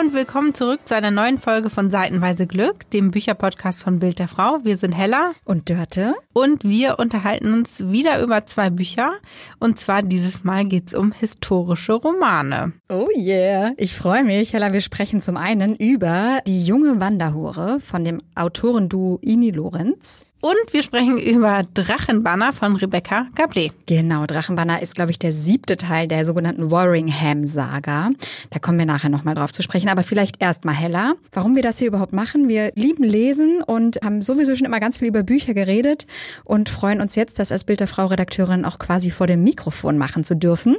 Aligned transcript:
Und 0.00 0.14
willkommen 0.14 0.54
zurück 0.54 0.88
zu 0.88 0.96
einer 0.96 1.10
neuen 1.10 1.38
Folge 1.38 1.68
von 1.68 1.90
Seitenweise 1.90 2.46
Glück, 2.46 2.88
dem 2.88 3.10
Bücherpodcast 3.10 3.82
von 3.82 3.98
Bild 3.98 4.18
der 4.18 4.28
Frau. 4.28 4.60
Wir 4.62 4.78
sind 4.78 4.92
Hella 4.92 5.32
und 5.44 5.68
Dörte 5.68 6.14
und 6.32 6.64
wir 6.64 6.98
unterhalten 6.98 7.52
uns 7.52 7.80
wieder 7.90 8.22
über 8.22 8.46
zwei 8.46 8.70
Bücher. 8.70 9.12
Und 9.58 9.78
zwar 9.78 10.00
dieses 10.00 10.42
Mal 10.42 10.64
geht's 10.64 10.94
um 10.94 11.12
historische 11.12 11.92
Romane. 11.92 12.72
Oh 12.88 13.08
yeah, 13.14 13.72
ich 13.76 13.94
freue 13.94 14.24
mich. 14.24 14.54
Hella, 14.54 14.72
wir 14.72 14.80
sprechen 14.80 15.20
zum 15.20 15.36
einen 15.36 15.76
über 15.76 16.38
Die 16.46 16.64
junge 16.64 16.98
Wanderhure 16.98 17.78
von 17.78 18.02
dem 18.02 18.22
Autorenduo 18.34 19.18
Ini 19.20 19.50
Lorenz. 19.50 20.24
Und 20.42 20.72
wir 20.72 20.82
sprechen 20.82 21.18
über 21.18 21.60
Drachenbanner 21.74 22.54
von 22.54 22.74
Rebecca 22.74 23.26
Gablé. 23.36 23.72
Genau, 23.84 24.24
Drachenbanner 24.24 24.80
ist, 24.80 24.94
glaube 24.94 25.10
ich, 25.10 25.18
der 25.18 25.32
siebte 25.32 25.76
Teil 25.76 26.08
der 26.08 26.24
sogenannten 26.24 26.70
Warringham-Saga. 26.70 28.08
Da 28.48 28.58
kommen 28.58 28.78
wir 28.78 28.86
nachher 28.86 29.10
nochmal 29.10 29.34
drauf 29.34 29.52
zu 29.52 29.62
sprechen. 29.62 29.90
Aber 29.90 30.02
vielleicht 30.02 30.40
erst 30.40 30.64
mal 30.64 30.72
heller, 30.72 31.16
warum 31.32 31.56
wir 31.56 31.62
das 31.62 31.76
hier 31.76 31.88
überhaupt 31.88 32.14
machen. 32.14 32.48
Wir 32.48 32.72
lieben 32.74 33.04
Lesen 33.04 33.62
und 33.62 33.98
haben 34.02 34.22
sowieso 34.22 34.56
schon 34.56 34.64
immer 34.64 34.80
ganz 34.80 34.96
viel 34.96 35.08
über 35.08 35.22
Bücher 35.22 35.52
geredet 35.52 36.06
und 36.44 36.70
freuen 36.70 37.02
uns 37.02 37.16
jetzt, 37.16 37.38
das 37.38 37.52
als 37.52 37.64
Bild 37.64 37.80
der 37.80 37.86
Frau 37.86 38.06
Redakteurin 38.06 38.64
auch 38.64 38.78
quasi 38.78 39.10
vor 39.10 39.26
dem 39.26 39.44
Mikrofon 39.44 39.98
machen 39.98 40.24
zu 40.24 40.36
dürfen 40.36 40.74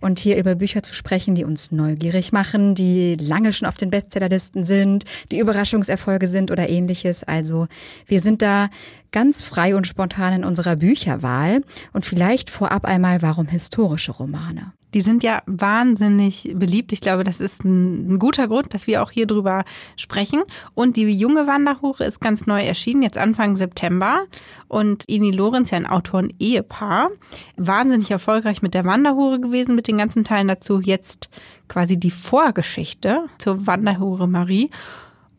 und 0.00 0.20
hier 0.20 0.38
über 0.38 0.54
Bücher 0.54 0.84
zu 0.84 0.94
sprechen, 0.94 1.34
die 1.34 1.42
uns 1.42 1.72
neugierig 1.72 2.30
machen, 2.30 2.76
die 2.76 3.16
lange 3.16 3.52
schon 3.52 3.66
auf 3.66 3.76
den 3.76 3.90
Bestsellerlisten 3.90 4.62
sind, 4.62 5.06
die 5.32 5.40
Überraschungserfolge 5.40 6.28
sind 6.28 6.52
oder 6.52 6.68
ähnliches. 6.68 7.24
Also 7.24 7.66
wir 8.06 8.20
sind 8.20 8.42
da 8.42 8.70
ganz 9.10 9.42
frei 9.42 9.76
und 9.76 9.86
spontan 9.86 10.32
in 10.32 10.44
unserer 10.44 10.76
Bücherwahl 10.76 11.62
und 11.92 12.06
vielleicht 12.06 12.50
vorab 12.50 12.84
einmal, 12.84 13.22
warum 13.22 13.46
historische 13.46 14.12
Romane? 14.12 14.72
Die 14.94 15.00
sind 15.00 15.22
ja 15.22 15.42
wahnsinnig 15.46 16.52
beliebt. 16.54 16.92
Ich 16.92 17.00
glaube, 17.00 17.24
das 17.24 17.40
ist 17.40 17.64
ein, 17.64 18.12
ein, 18.12 18.18
guter 18.18 18.46
Grund, 18.46 18.74
dass 18.74 18.86
wir 18.86 19.02
auch 19.02 19.10
hier 19.10 19.26
drüber 19.26 19.64
sprechen. 19.96 20.42
Und 20.74 20.96
die 20.96 21.08
junge 21.10 21.46
Wanderhure 21.46 22.04
ist 22.04 22.20
ganz 22.20 22.46
neu 22.46 22.60
erschienen, 22.60 23.02
jetzt 23.02 23.16
Anfang 23.16 23.56
September. 23.56 24.24
Und 24.68 25.04
Ini 25.08 25.30
Lorenz, 25.30 25.70
ja 25.70 25.78
ein 25.78 25.86
Autoren-Ehepaar, 25.86 27.08
wahnsinnig 27.56 28.10
erfolgreich 28.10 28.60
mit 28.60 28.74
der 28.74 28.84
Wanderhure 28.84 29.40
gewesen, 29.40 29.74
mit 29.74 29.88
den 29.88 29.96
ganzen 29.96 30.24
Teilen 30.24 30.48
dazu. 30.48 30.80
Jetzt 30.80 31.30
quasi 31.68 31.96
die 31.98 32.10
Vorgeschichte 32.10 33.24
zur 33.38 33.66
Wanderhure 33.66 34.28
Marie. 34.28 34.70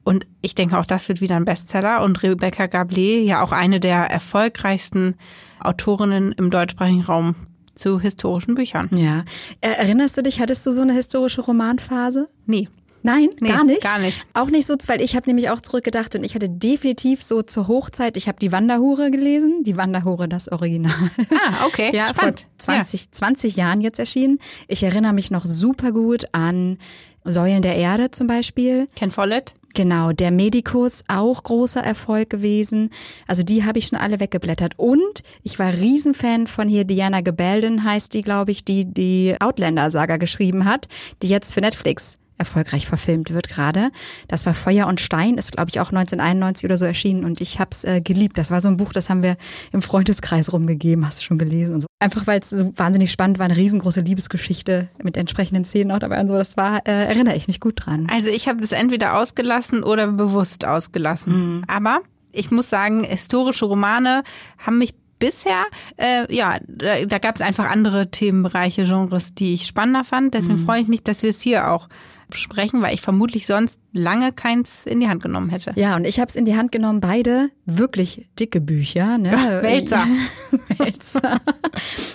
Und 0.03 0.27
ich 0.41 0.55
denke, 0.55 0.77
auch 0.77 0.85
das 0.85 1.07
wird 1.07 1.21
wieder 1.21 1.35
ein 1.35 1.45
Bestseller. 1.45 2.03
Und 2.03 2.23
Rebecca 2.23 2.65
Gablé, 2.65 3.21
ja 3.21 3.43
auch 3.43 3.51
eine 3.51 3.79
der 3.79 3.99
erfolgreichsten 4.11 5.15
Autorinnen 5.59 6.33
im 6.33 6.51
deutschsprachigen 6.51 7.01
Raum 7.01 7.35
zu 7.75 7.99
historischen 7.99 8.55
Büchern. 8.55 8.89
Ja. 8.93 9.23
Erinnerst 9.61 10.17
du 10.17 10.23
dich, 10.23 10.39
hattest 10.39 10.65
du 10.65 10.71
so 10.71 10.81
eine 10.81 10.93
historische 10.93 11.41
Romanphase? 11.41 12.29
Nee. 12.45 12.67
Nein, 13.05 13.29
nee, 13.41 13.49
gar 13.49 13.65
nicht. 13.65 13.83
Gar 13.83 13.99
nicht. 13.99 14.25
Auch 14.33 14.49
nicht 14.49 14.65
so, 14.65 14.75
weil 14.87 15.01
ich 15.01 15.17
habe 15.17 15.27
nämlich 15.27 15.49
auch 15.49 15.59
zurückgedacht 15.59 16.15
und 16.15 16.23
ich 16.23 16.35
hatte 16.35 16.49
definitiv 16.49 17.21
so 17.21 17.41
zur 17.41 17.67
Hochzeit, 17.67 18.15
ich 18.15 18.29
habe 18.29 18.39
die 18.39 18.53
Wanderhure 18.53 19.11
gelesen, 19.11 19.63
die 19.63 19.75
Wanderhure 19.75 20.29
das 20.29 20.49
Original. 20.49 20.93
Ah, 21.29 21.65
okay. 21.65 21.91
ja, 21.93 22.05
Spannend. 22.05 22.47
vor 22.57 22.75
20, 22.75 23.01
ja. 23.01 23.07
20 23.11 23.55
Jahren 23.57 23.81
jetzt 23.81 23.99
erschienen. 23.99 24.39
Ich 24.69 24.83
erinnere 24.83 25.11
mich 25.11 25.31
noch 25.31 25.45
super 25.45 25.91
gut 25.91 26.25
an 26.31 26.77
Säulen 27.25 27.61
der 27.61 27.75
Erde 27.75 28.09
zum 28.11 28.27
Beispiel. 28.27 28.87
Ken 28.95 29.11
Follett. 29.11 29.53
Genau, 29.75 30.11
der 30.11 30.29
Medikus 30.29 31.03
auch 31.07 31.41
großer 31.41 31.81
Erfolg 31.81 32.29
gewesen. 32.29 32.91
Also 33.27 33.41
die 33.41 33.65
habe 33.65 33.79
ich 33.79 33.87
schon 33.87 33.97
alle 33.97 34.19
weggeblättert. 34.19 34.73
Und 34.77 35.23
ich 35.41 35.57
war 35.57 35.73
Riesenfan 35.73 36.45
von 36.45 36.67
hier 36.67 36.83
Diana 36.83 37.21
Gebelden 37.21 37.83
heißt 37.83 38.13
die, 38.13 38.21
glaube 38.21 38.51
ich, 38.51 38.63
die 38.63 38.85
die 38.85 39.35
Outlander-Saga 39.39 40.17
geschrieben 40.17 40.65
hat, 40.65 40.87
die 41.23 41.29
jetzt 41.29 41.53
für 41.53 41.61
Netflix 41.61 42.19
erfolgreich 42.37 42.87
verfilmt 42.87 43.33
wird 43.33 43.49
gerade. 43.49 43.91
Das 44.27 44.45
war 44.45 44.53
Feuer 44.53 44.87
und 44.87 45.01
Stein, 45.01 45.35
ist 45.35 45.51
glaube 45.53 45.69
ich 45.69 45.79
auch 45.79 45.89
1991 45.89 46.65
oder 46.65 46.77
so 46.77 46.85
erschienen 46.85 47.23
und 47.23 47.41
ich 47.41 47.59
habe 47.59 47.69
es 47.71 47.83
äh, 47.83 48.01
geliebt. 48.01 48.37
Das 48.37 48.51
war 48.51 48.61
so 48.61 48.67
ein 48.67 48.77
Buch, 48.77 48.93
das 48.93 49.09
haben 49.09 49.23
wir 49.23 49.37
im 49.71 49.81
Freundeskreis 49.81 50.51
rumgegeben, 50.51 51.05
hast 51.05 51.19
du 51.19 51.23
schon 51.23 51.37
gelesen 51.37 51.75
und 51.75 51.81
so. 51.81 51.87
Einfach 51.99 52.27
weil 52.27 52.39
es 52.39 52.49
so 52.49 52.77
wahnsinnig 52.77 53.11
spannend 53.11 53.39
war, 53.39 53.45
eine 53.45 53.57
riesengroße 53.57 54.01
Liebesgeschichte 54.01 54.89
mit 55.01 55.15
entsprechenden 55.15 55.63
Szenen 55.63 55.91
auch 55.91 55.99
dabei 55.99 56.19
und 56.19 56.27
so. 56.27 56.37
Das 56.37 56.57
war, 56.57 56.85
äh, 56.87 57.05
erinnere 57.05 57.35
ich 57.35 57.47
mich 57.47 57.59
gut 57.59 57.85
dran. 57.85 58.07
Also 58.11 58.29
ich 58.29 58.47
habe 58.47 58.59
das 58.59 58.71
entweder 58.71 59.17
ausgelassen 59.17 59.83
oder 59.83 60.07
bewusst 60.07 60.65
ausgelassen. 60.65 61.57
Mhm. 61.57 61.63
Aber 61.67 62.01
ich 62.33 62.51
muss 62.51 62.69
sagen, 62.69 63.03
historische 63.03 63.65
Romane 63.65 64.23
haben 64.57 64.79
mich 64.79 64.95
bisher, 65.19 65.63
äh, 65.95 66.33
ja, 66.35 66.57
da, 66.67 67.05
da 67.05 67.17
gab 67.17 67.35
es 67.35 67.41
einfach 67.41 67.69
andere 67.69 68.11
Themenbereiche, 68.11 68.83
Genres, 68.83 69.33
die 69.33 69.53
ich 69.53 69.65
spannender 69.65 70.03
fand. 70.03 70.33
Deswegen 70.33 70.59
mhm. 70.59 70.65
freue 70.65 70.81
ich 70.81 70.89
mich, 70.89 71.03
dass 71.03 71.23
wir 71.23 71.29
es 71.29 71.41
hier 71.41 71.69
auch 71.71 71.87
sprechen, 72.35 72.81
weil 72.81 72.93
ich 72.93 73.01
vermutlich 73.01 73.45
sonst 73.45 73.79
lange 73.93 74.31
keins 74.31 74.85
in 74.85 74.99
die 74.99 75.07
Hand 75.07 75.21
genommen 75.21 75.49
hätte. 75.49 75.71
Ja, 75.75 75.95
und 75.95 76.05
ich 76.05 76.19
habe 76.19 76.27
es 76.27 76.35
in 76.35 76.45
die 76.45 76.57
Hand 76.57 76.71
genommen, 76.71 76.99
beide 76.99 77.49
wirklich 77.65 78.27
dicke 78.39 78.59
Bücher. 78.59 79.17
Ne? 79.17 79.31
Ja, 79.31 79.61
Wälzer. 79.61 80.05
Wälzer. 80.77 81.39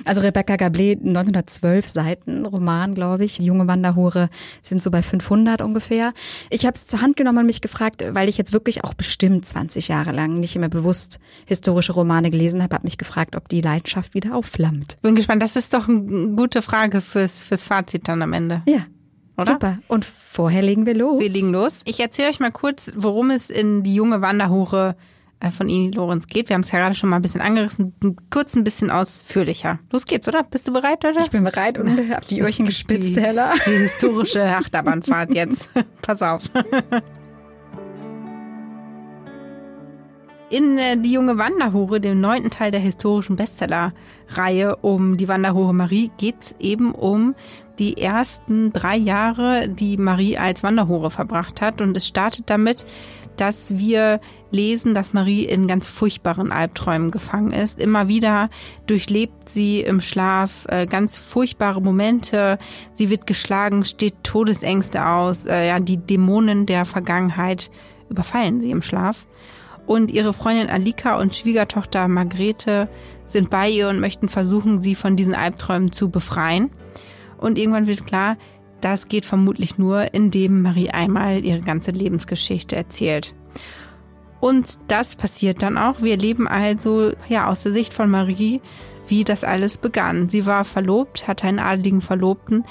Also 0.04 0.20
Rebecca 0.20 0.54
Gablé, 0.54 0.98
1912 0.98 1.88
Seiten, 1.88 2.44
Roman, 2.44 2.94
glaube 2.94 3.24
ich. 3.24 3.38
Die 3.38 3.46
junge 3.46 3.66
Wanderhure 3.68 4.28
sind 4.62 4.82
so 4.82 4.90
bei 4.90 5.02
500 5.02 5.62
ungefähr. 5.62 6.12
Ich 6.50 6.66
habe 6.66 6.74
es 6.74 6.86
zur 6.86 7.00
Hand 7.00 7.16
genommen 7.16 7.38
und 7.38 7.46
mich 7.46 7.60
gefragt, 7.60 8.04
weil 8.12 8.28
ich 8.28 8.36
jetzt 8.36 8.52
wirklich 8.52 8.84
auch 8.84 8.94
bestimmt 8.94 9.46
20 9.46 9.88
Jahre 9.88 10.12
lang 10.12 10.40
nicht 10.40 10.56
immer 10.56 10.68
bewusst 10.68 11.20
historische 11.46 11.92
Romane 11.92 12.30
gelesen 12.30 12.62
habe, 12.62 12.74
habe 12.74 12.86
mich 12.86 12.98
gefragt, 12.98 13.36
ob 13.36 13.48
die 13.48 13.60
Leidenschaft 13.60 14.14
wieder 14.14 14.34
aufflammt. 14.34 14.96
Bin 15.02 15.14
gespannt. 15.14 15.42
Das 15.42 15.56
ist 15.56 15.72
doch 15.72 15.88
eine 15.88 16.30
gute 16.34 16.60
Frage 16.60 17.00
fürs, 17.00 17.42
fürs 17.44 17.62
Fazit 17.62 18.08
dann 18.08 18.22
am 18.22 18.32
Ende. 18.32 18.62
Ja, 18.66 18.84
oder? 19.38 19.52
Super. 19.52 19.78
Und 19.88 20.04
vorher 20.04 20.62
legen 20.62 20.84
wir 20.84 20.94
los. 20.94 21.20
Wir 21.20 21.30
legen 21.30 21.52
los. 21.52 21.80
Ich 21.84 22.00
erzähle 22.00 22.28
euch 22.28 22.40
mal 22.40 22.50
kurz, 22.50 22.92
worum 22.96 23.30
es 23.30 23.48
in 23.48 23.82
die 23.82 23.94
junge 23.94 24.20
Wanderhure 24.20 24.96
äh, 25.40 25.50
von 25.50 25.68
Ini 25.68 25.92
Lorenz 25.92 26.26
geht. 26.26 26.48
Wir 26.48 26.54
haben 26.54 26.62
es 26.62 26.72
ja 26.72 26.80
gerade 26.80 26.94
schon 26.94 27.10
mal 27.10 27.16
ein 27.16 27.22
bisschen 27.22 27.40
angerissen, 27.40 27.94
kurz 28.30 28.56
ein 28.56 28.64
bisschen 28.64 28.90
ausführlicher. 28.90 29.78
Los 29.92 30.04
geht's, 30.04 30.26
oder? 30.26 30.42
Bist 30.42 30.66
du 30.66 30.72
bereit, 30.72 31.04
oder? 31.04 31.20
Ich 31.20 31.30
bin 31.30 31.44
bereit 31.44 31.78
und 31.78 31.88
habe 31.88 32.26
die 32.28 32.40
Öhrchen 32.40 32.66
gespitzt, 32.66 33.16
Hella. 33.16 33.52
Die 33.64 33.70
historische 33.70 34.44
Achterbahnfahrt 34.44 35.32
jetzt. 35.34 35.70
Pass 36.02 36.22
auf. 36.22 36.42
In 40.50 40.78
äh, 40.78 40.96
Die 40.96 41.12
junge 41.12 41.36
Wanderhure, 41.36 42.00
dem 42.00 42.20
neunten 42.20 42.50
Teil 42.50 42.70
der 42.70 42.80
historischen 42.80 43.36
Bestseller-Reihe 43.36 44.76
um 44.76 45.18
die 45.18 45.28
Wanderhure 45.28 45.74
Marie, 45.74 46.10
geht's 46.16 46.54
eben 46.58 46.92
um 46.92 47.34
die 47.78 47.98
ersten 47.98 48.72
drei 48.72 48.96
Jahre, 48.96 49.68
die 49.68 49.98
Marie 49.98 50.38
als 50.38 50.62
Wanderhure 50.62 51.10
verbracht 51.10 51.60
hat. 51.60 51.82
Und 51.82 51.94
es 51.98 52.06
startet 52.06 52.48
damit, 52.48 52.86
dass 53.36 53.76
wir 53.76 54.20
lesen, 54.50 54.94
dass 54.94 55.12
Marie 55.12 55.44
in 55.44 55.68
ganz 55.68 55.90
furchtbaren 55.90 56.50
Albträumen 56.50 57.10
gefangen 57.10 57.52
ist. 57.52 57.78
Immer 57.78 58.08
wieder 58.08 58.48
durchlebt 58.86 59.50
sie 59.50 59.82
im 59.82 60.00
Schlaf 60.00 60.64
äh, 60.70 60.86
ganz 60.86 61.18
furchtbare 61.18 61.82
Momente. 61.82 62.58
Sie 62.94 63.10
wird 63.10 63.26
geschlagen, 63.26 63.84
steht 63.84 64.24
Todesängste 64.24 65.06
aus. 65.06 65.44
Äh, 65.44 65.68
ja, 65.68 65.78
die 65.78 65.98
Dämonen 65.98 66.64
der 66.64 66.86
Vergangenheit 66.86 67.70
überfallen 68.08 68.62
sie 68.62 68.70
im 68.70 68.80
Schlaf 68.80 69.26
und 69.88 70.10
ihre 70.10 70.34
Freundin 70.34 70.68
Alika 70.68 71.16
und 71.16 71.34
Schwiegertochter 71.34 72.08
Margrete 72.08 72.88
sind 73.26 73.48
bei 73.48 73.70
ihr 73.70 73.88
und 73.88 74.00
möchten 74.00 74.28
versuchen, 74.28 74.82
sie 74.82 74.94
von 74.94 75.16
diesen 75.16 75.34
Albträumen 75.34 75.92
zu 75.92 76.10
befreien. 76.10 76.70
Und 77.38 77.56
irgendwann 77.56 77.86
wird 77.86 78.06
klar, 78.06 78.36
das 78.82 79.08
geht 79.08 79.24
vermutlich 79.24 79.78
nur, 79.78 80.12
indem 80.12 80.60
Marie 80.60 80.90
einmal 80.90 81.42
ihre 81.42 81.62
ganze 81.62 81.90
Lebensgeschichte 81.90 82.76
erzählt. 82.76 83.34
Und 84.40 84.78
das 84.88 85.16
passiert 85.16 85.62
dann 85.62 85.78
auch. 85.78 86.02
Wir 86.02 86.12
erleben 86.12 86.46
also 86.46 87.12
ja 87.28 87.48
aus 87.48 87.62
der 87.62 87.72
Sicht 87.72 87.94
von 87.94 88.10
Marie, 88.10 88.60
wie 89.08 89.24
das 89.24 89.42
alles 89.42 89.78
begann. 89.78 90.28
Sie 90.28 90.44
war 90.44 90.66
verlobt, 90.66 91.26
hatte 91.26 91.46
einen 91.46 91.60
adeligen 91.60 92.02
Verlobten, 92.02 92.64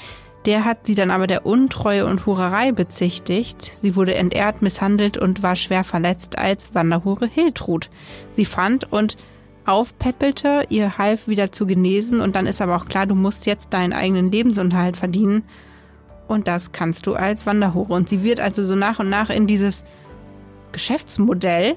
der 0.48 0.64
hat 0.64 0.86
sie 0.86 0.94
dann 0.94 1.10
aber 1.10 1.26
der 1.26 1.44
Untreue 1.44 2.06
und 2.06 2.24
Hurerei 2.24 2.72
bezichtigt. 2.72 3.74
Sie 3.82 3.94
wurde 3.96 4.14
entehrt, 4.14 4.62
misshandelt 4.62 5.18
und 5.18 5.42
war 5.42 5.56
schwer 5.56 5.84
verletzt 5.84 6.38
als 6.38 6.74
Wanderhure 6.74 7.26
Hiltrud. 7.26 7.90
Sie 8.34 8.46
fand 8.46 8.90
und 8.90 9.18
aufpeppelte, 9.66 10.64
ihr 10.70 10.96
half 10.96 11.28
wieder 11.28 11.52
zu 11.52 11.66
genesen 11.66 12.22
und 12.22 12.34
dann 12.34 12.46
ist 12.46 12.62
aber 12.62 12.76
auch 12.76 12.86
klar, 12.86 13.04
du 13.04 13.14
musst 13.14 13.44
jetzt 13.44 13.74
deinen 13.74 13.92
eigenen 13.92 14.32
Lebensunterhalt 14.32 14.96
verdienen. 14.96 15.42
Und 16.28 16.48
das 16.48 16.72
kannst 16.72 17.06
du 17.06 17.14
als 17.14 17.44
Wanderhure. 17.44 17.92
Und 17.92 18.08
sie 18.08 18.22
wird 18.22 18.40
also 18.40 18.64
so 18.64 18.74
nach 18.74 19.00
und 19.00 19.10
nach 19.10 19.28
in 19.28 19.46
dieses 19.46 19.84
Geschäftsmodell 20.72 21.76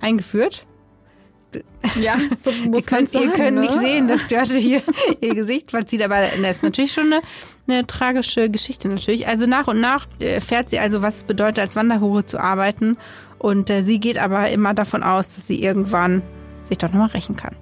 eingeführt, 0.00 0.66
Ja, 2.00 2.16
so 2.36 2.50
muss 2.50 2.82
ihr 2.82 2.86
könnt, 2.86 3.10
sagen, 3.10 3.26
ihr 3.26 3.32
könnt 3.32 3.54
ne? 3.56 3.60
nicht 3.62 3.80
sehen, 3.80 4.08
dass 4.08 4.26
Dörte 4.28 4.58
hier 4.58 4.82
ihr 5.20 5.34
Gesicht 5.34 5.70
verzieht, 5.70 6.02
aber 6.02 6.20
das 6.20 6.56
ist 6.56 6.62
natürlich 6.62 6.92
schon 6.92 7.12
eine, 7.12 7.20
eine 7.68 7.86
tragische 7.86 8.50
Geschichte 8.50 8.88
natürlich. 8.88 9.26
Also 9.26 9.46
nach 9.46 9.68
und 9.68 9.80
nach 9.80 10.06
erfährt 10.18 10.70
sie 10.70 10.78
also, 10.78 11.02
was 11.02 11.18
es 11.18 11.24
bedeutet, 11.24 11.58
als 11.60 11.76
Wanderhure 11.76 12.26
zu 12.26 12.38
arbeiten. 12.38 12.96
Und 13.38 13.70
äh, 13.70 13.82
sie 13.82 14.00
geht 14.00 14.18
aber 14.18 14.50
immer 14.50 14.74
davon 14.74 15.02
aus, 15.02 15.34
dass 15.34 15.46
sie 15.46 15.62
irgendwann 15.62 16.22
sich 16.62 16.78
doch 16.78 16.88
nochmal 16.88 17.08
rächen 17.08 17.36
kann. 17.36 17.54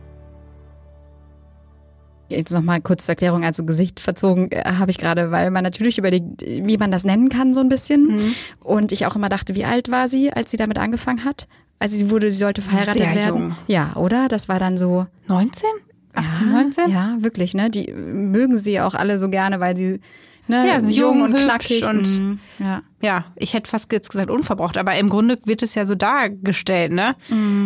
Jetzt 2.28 2.52
nochmal 2.52 2.80
kurz 2.80 3.04
zur 3.06 3.12
Erklärung, 3.12 3.44
also 3.44 3.64
Gesicht 3.64 4.00
verzogen 4.00 4.50
äh, 4.50 4.64
habe 4.64 4.90
ich 4.90 4.98
gerade, 4.98 5.30
weil 5.30 5.52
man 5.52 5.62
natürlich 5.62 5.98
überlegt, 5.98 6.42
wie 6.42 6.76
man 6.76 6.90
das 6.90 7.04
nennen 7.04 7.28
kann 7.28 7.54
so 7.54 7.60
ein 7.60 7.68
bisschen. 7.68 8.16
Mhm. 8.16 8.34
Und 8.60 8.90
ich 8.90 9.06
auch 9.06 9.14
immer 9.14 9.28
dachte, 9.28 9.54
wie 9.54 9.64
alt 9.64 9.92
war 9.92 10.08
sie, 10.08 10.32
als 10.32 10.50
sie 10.50 10.56
damit 10.56 10.78
angefangen 10.78 11.24
hat? 11.24 11.46
Also 11.78 11.96
sie 11.96 12.10
wurde, 12.10 12.32
sie 12.32 12.38
sollte 12.38 12.62
verheiratet 12.62 13.02
Sehr 13.02 13.14
werden. 13.14 13.28
jung. 13.28 13.56
Ja, 13.66 13.94
oder? 13.96 14.28
Das 14.28 14.48
war 14.48 14.58
dann 14.58 14.76
so. 14.76 15.06
19? 15.28 15.68
18, 16.14 16.46
ja, 16.48 16.52
19? 16.62 16.88
Ja, 16.90 17.16
wirklich, 17.20 17.52
ne? 17.54 17.68
Die 17.70 17.92
mögen 17.92 18.56
sie 18.56 18.80
auch 18.80 18.94
alle 18.94 19.18
so 19.18 19.28
gerne, 19.28 19.60
weil 19.60 19.76
sie 19.76 20.00
ne, 20.48 20.66
Ja, 20.66 20.78
jung 20.78 20.90
jung, 20.90 21.22
und 21.22 21.34
knackig 21.36 21.86
und- 21.86 22.18
mhm, 22.18 22.38
ja. 22.58 22.82
Ja, 23.02 23.26
ich 23.36 23.52
hätte 23.52 23.70
fast 23.70 23.92
jetzt 23.92 24.10
gesagt 24.10 24.30
unverbraucht, 24.30 24.78
aber 24.78 24.96
im 24.96 25.10
Grunde 25.10 25.38
wird 25.44 25.62
es 25.62 25.74
ja 25.74 25.84
so 25.84 25.94
dargestellt, 25.94 26.92
ne? 26.92 27.14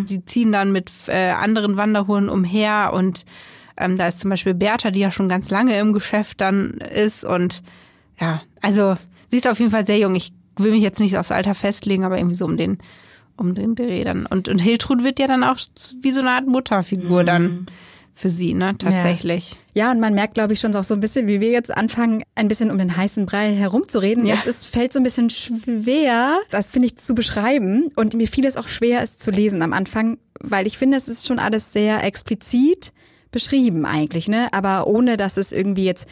Sie 0.07 0.25
ziehen 0.25 0.51
dann 0.51 0.73
mit 0.73 0.91
äh, 1.07 1.31
anderen 1.31 1.77
Wanderhuren 1.77 2.29
umher 2.29 2.91
und 2.93 3.25
ähm, 3.77 3.97
da 3.97 4.09
ist 4.09 4.19
zum 4.19 4.29
Beispiel 4.31 4.55
Bertha, 4.55 4.91
die 4.91 5.01
ja 5.01 5.11
schon 5.13 5.29
ganz 5.29 5.49
lange 5.51 5.79
im 5.79 5.93
Geschäft 5.93 6.41
dann 6.41 6.71
ist 6.73 7.25
und 7.25 7.63
ja, 8.21 8.43
also 8.61 8.97
sie 9.31 9.37
ist 9.39 9.49
auf 9.49 9.59
jeden 9.61 9.71
Fall 9.71 9.87
sehr 9.87 9.99
jung. 9.99 10.15
Ich 10.17 10.33
will 10.59 10.73
mich 10.73 10.83
jetzt 10.83 11.01
nicht 11.01 11.17
aufs 11.17 11.31
Alter 11.33 11.55
festlegen, 11.55 12.05
aber 12.05 12.19
irgendwie 12.19 12.35
so 12.37 12.45
um 12.45 12.57
den 12.59 12.79
um 13.41 13.55
den 13.55 13.75
Dreh 13.75 14.05
dann. 14.05 14.27
Und, 14.27 14.49
und 14.49 14.59
Hiltrud 14.59 15.03
wird 15.03 15.19
ja 15.19 15.27
dann 15.27 15.43
auch 15.43 15.57
wie 16.01 16.13
so 16.13 16.21
eine 16.21 16.31
Art 16.31 16.47
Mutterfigur 16.47 17.25
dann 17.25 17.67
für 18.15 18.31
sie, 18.31 18.55
ne? 18.55 18.77
Tatsächlich. 18.77 19.57
Ja, 19.73 19.91
und 19.91 19.99
man 19.99 20.13
merkt, 20.13 20.35
glaube 20.35 20.53
ich, 20.53 20.61
schon 20.61 20.75
auch 20.77 20.85
so 20.85 20.95
ein 20.95 21.01
bisschen, 21.01 21.27
wie 21.27 21.41
wir 21.41 21.51
jetzt 21.51 21.75
anfangen, 21.75 22.23
ein 22.35 22.49
bisschen 22.49 22.71
um 22.71 22.77
den 22.77 22.97
heißen 22.97 23.25
Brei 23.25 23.55
herumzureden. 23.55 24.27
Ja. 24.27 24.35
Es 24.35 24.47
ist, 24.47 24.67
fällt 24.67 24.93
so 24.93 25.01
ein 25.01 25.05
bisschen 25.05 25.31
schwer, 25.31 26.39
das 26.51 26.71
finde 26.71 26.87
ich 26.87 26.97
zu 26.97 27.15
beschreiben. 27.15 27.89
Und 27.97 28.15
mir 28.15 28.29
fiel 28.29 28.45
es 28.45 28.59
auch 28.59 28.69
schwer, 28.69 29.03
es 29.03 29.17
zu 29.17 29.31
lesen 29.31 29.63
am 29.63 29.73
Anfang, 29.73 30.19
weil 30.39 30.67
ich 30.67 30.77
finde, 30.77 30.99
es 30.99 31.09
ist 31.09 31.27
schon 31.27 31.39
alles 31.39 31.73
sehr 31.73 32.05
explizit 32.05 32.93
beschrieben 33.31 33.87
eigentlich, 33.87 34.29
ne? 34.29 34.53
Aber 34.53 34.87
ohne, 34.87 35.17
dass 35.17 35.37
es 35.37 35.53
irgendwie 35.53 35.85
jetzt 35.85 36.07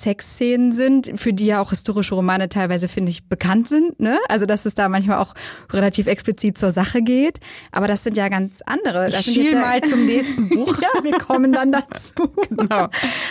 Sexszenen 0.00 0.72
sind, 0.72 1.12
für 1.14 1.32
die 1.32 1.46
ja 1.46 1.60
auch 1.60 1.70
historische 1.70 2.14
Romane 2.14 2.48
teilweise, 2.48 2.88
finde 2.88 3.10
ich, 3.10 3.24
bekannt 3.28 3.68
sind. 3.68 4.00
Ne? 4.00 4.18
Also 4.28 4.46
dass 4.46 4.64
es 4.64 4.74
da 4.74 4.88
manchmal 4.88 5.18
auch 5.18 5.34
relativ 5.72 6.06
explizit 6.06 6.56
zur 6.58 6.70
Sache 6.70 7.02
geht. 7.02 7.38
Aber 7.72 7.86
das 7.86 8.02
sind 8.04 8.16
ja 8.16 8.28
ganz 8.28 8.60
andere. 8.64 9.10
Das 9.10 9.26
Ich 9.26 9.34
sind 9.34 9.52
ja, 9.52 9.60
mal 9.60 9.80
zum 9.82 10.06
nächsten 10.06 10.48
Buch. 10.50 10.80
ja, 10.80 10.88
wir 11.02 11.18
kommen 11.18 11.52
dann 11.52 11.72
dazu. 11.72 12.12
Genau. 12.50 12.88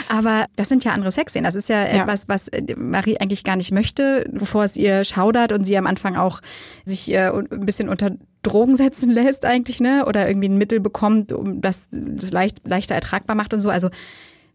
Aber 0.09 0.45
das 0.55 0.67
sind 0.69 0.83
ja 0.83 0.91
andere 0.91 1.11
Sexszenen. 1.11 1.45
Das 1.45 1.55
ist 1.55 1.69
ja, 1.69 1.81
Ja. 1.81 2.01
etwas, 2.03 2.27
was 2.27 2.47
äh, 2.49 2.75
Marie 2.75 3.17
eigentlich 3.19 3.43
gar 3.43 3.55
nicht 3.55 3.71
möchte, 3.71 4.27
bevor 4.31 4.63
es 4.63 4.75
ihr 4.75 5.03
schaudert 5.03 5.51
und 5.53 5.63
sie 5.63 5.77
am 5.77 5.87
Anfang 5.87 6.15
auch 6.15 6.41
sich 6.85 7.11
äh, 7.11 7.29
ein 7.29 7.65
bisschen 7.65 7.87
unter 7.89 8.11
Drogen 8.43 8.75
setzen 8.75 9.09
lässt 9.11 9.45
eigentlich, 9.45 9.79
ne? 9.79 10.05
Oder 10.05 10.27
irgendwie 10.27 10.49
ein 10.49 10.57
Mittel 10.57 10.79
bekommt, 10.79 11.31
um 11.33 11.61
das, 11.61 11.87
das 11.91 12.31
leicht, 12.31 12.67
leichter 12.67 12.95
ertragbar 12.95 13.35
macht 13.35 13.53
und 13.53 13.61
so. 13.61 13.69
Also 13.69 13.89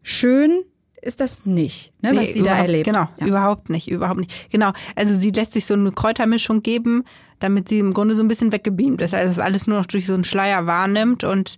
schön 0.02 0.62
ist 1.02 1.20
das 1.20 1.46
nicht, 1.46 1.92
ne, 2.02 2.10
was 2.16 2.26
Nee, 2.28 2.32
sie 2.32 2.40
da 2.40 2.46
überhaupt- 2.52 2.62
erlebt. 2.68 2.84
Genau, 2.86 3.08
Ja. 3.20 3.26
überhaupt 3.26 3.70
nicht, 3.70 3.90
überhaupt 3.90 4.20
nicht. 4.20 4.50
Genau, 4.50 4.72
also 4.94 5.14
sie 5.14 5.30
lässt 5.30 5.52
sich 5.52 5.66
so 5.66 5.74
eine 5.74 5.92
Kräutermischung 5.92 6.62
geben, 6.62 7.04
damit 7.38 7.68
sie 7.68 7.78
im 7.78 7.92
Grunde 7.92 8.14
so 8.14 8.22
ein 8.22 8.28
bisschen 8.28 8.52
weggebeamt 8.52 9.00
ist. 9.02 9.14
Also 9.14 9.28
das 9.28 9.38
alles 9.38 9.66
nur 9.66 9.78
noch 9.78 9.86
durch 9.86 10.06
so 10.06 10.14
einen 10.14 10.24
Schleier 10.24 10.66
wahrnimmt 10.66 11.22
und 11.24 11.56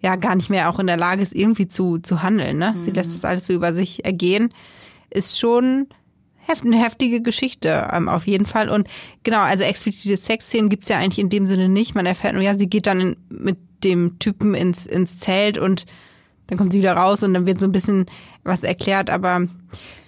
ja 0.00 0.16
gar 0.16 0.34
nicht 0.34 0.50
mehr 0.50 0.68
auch 0.70 0.78
in 0.78 0.86
der 0.86 0.96
Lage 0.96 1.22
ist, 1.22 1.34
irgendwie 1.34 1.68
zu, 1.68 1.98
zu 1.98 2.22
handeln. 2.22 2.58
Ne? 2.58 2.74
Sie 2.80 2.90
lässt 2.90 3.14
das 3.14 3.24
alles 3.24 3.46
so 3.46 3.52
über 3.52 3.72
sich 3.72 4.04
ergehen. 4.04 4.52
Ist 5.10 5.38
schon 5.38 5.86
heft, 6.46 6.64
eine 6.64 6.82
heftige 6.82 7.20
Geschichte, 7.22 7.88
ähm, 7.92 8.08
auf 8.08 8.26
jeden 8.26 8.46
Fall. 8.46 8.70
Und 8.70 8.88
genau, 9.22 9.40
also 9.42 9.62
explizite 9.62 10.16
Sexszenen 10.16 10.68
gibt's 10.68 10.88
ja 10.88 10.98
eigentlich 10.98 11.18
in 11.18 11.28
dem 11.28 11.46
Sinne 11.46 11.68
nicht. 11.68 11.94
Man 11.94 12.06
erfährt 12.06 12.34
nur, 12.34 12.42
ja, 12.42 12.58
sie 12.58 12.66
geht 12.68 12.86
dann 12.86 13.00
in, 13.00 13.16
mit 13.30 13.58
dem 13.84 14.18
Typen 14.18 14.54
ins, 14.54 14.84
ins 14.86 15.18
Zelt 15.20 15.58
und 15.58 15.84
dann 16.50 16.58
kommt 16.58 16.72
sie 16.74 16.80
wieder 16.80 16.92
raus 16.92 17.22
und 17.22 17.32
dann 17.32 17.46
wird 17.46 17.60
so 17.60 17.66
ein 17.66 17.72
bisschen 17.72 18.04
was 18.44 18.62
erklärt, 18.62 19.08
aber 19.08 19.46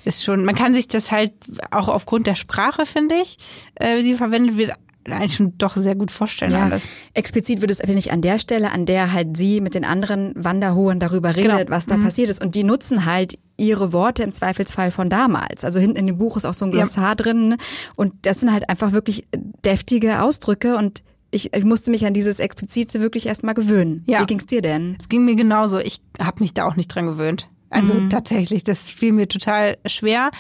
ist 0.05 0.25
schon, 0.25 0.45
man 0.45 0.55
kann 0.57 0.75
sich 0.75 0.89
das 0.89 1.11
halt 1.11 1.33
auch 1.71 1.89
aufgrund 1.89 2.27
der 2.27 2.35
Sprache, 2.35 2.85
finde 2.85 3.15
ich, 3.15 3.39
äh, 3.77 4.03
die 4.03 4.15
verwendet 4.15 4.57
wird, 4.59 4.73
eigentlich 5.05 5.35
schon 5.35 5.57
doch 5.59 5.77
sehr 5.77 5.95
gut 5.97 6.11
vorstellen 6.13 6.53
Ja, 6.53 6.65
alles. 6.65 6.91
explizit 7.15 7.61
wird 7.61 7.71
es, 7.73 7.79
finde 7.79 7.99
ich, 7.99 8.13
an 8.13 8.21
der 8.21 8.39
Stelle, 8.39 8.71
an 8.71 8.87
der 8.87 9.13
halt 9.13 9.37
sie 9.37 9.61
mit 9.61 9.75
den 9.75 9.85
anderen 9.85 10.33
Wanderhohen 10.37 11.01
darüber 11.01 11.35
redet, 11.35 11.51
Genau. 11.67 11.71
was 11.71 11.87
da 11.87 11.97
passiert 11.97 12.31
ist. 12.31 12.41
Und 12.43 12.55
die 12.55 12.63
nutzen 12.63 13.05
halt 13.05 13.37
ihre 13.57 13.93
Worte 13.93 14.23
im 14.23 14.33
Zweifelsfall 14.33 14.91
von 14.93 15.11
damals. 15.11 15.65
Also 15.65 15.81
hinten 15.81 15.97
in 15.97 16.07
dem 16.07 16.19
Buch 16.19 16.37
ist 16.37 16.45
auch 16.45 16.55
so 16.55 16.65
ein 16.67 16.71
Ja. 16.73 16.79
Glossar 16.79 17.17
drin. 17.17 17.49
ne? 17.51 17.57
Und 17.97 18.13
das 18.23 18.39
sind 18.41 18.53
halt 18.53 18.69
einfach 18.69 18.93
wirklich 18.93 19.27
deftige 19.65 20.23
Ausdrücke 20.23 20.77
und 20.77 21.03
ich, 21.33 21.53
ich 21.53 21.65
musste 21.65 21.91
mich 21.91 22.07
an 22.07 22.15
dieses 22.15 22.39
Explizite 22.39 23.01
wirklich 23.01 23.27
erstmal 23.27 23.55
gewöhnen. 23.55 24.05
Ja. 24.07 24.21
Wie 24.21 24.27
ging's 24.27 24.47
dir 24.47 24.63
denn? 24.63 24.97
Es 25.01 25.09
ging 25.09 25.25
mir 25.25 25.35
genauso. 25.35 25.79
Ich 25.81 26.01
habe 26.21 26.41
mich 26.41 26.55
da 26.55 26.67
auch 26.67 26.77
nicht 26.77 26.89
dran 26.89 27.07
gewöhnt. 27.07 27.49
Also 27.71 27.95
Mhm. 27.95 28.11
tatsächlich, 28.11 28.65
das 28.65 28.81
fiel 28.83 29.13
mir 29.13 29.27
total 29.29 29.79
schwer. 29.87 30.31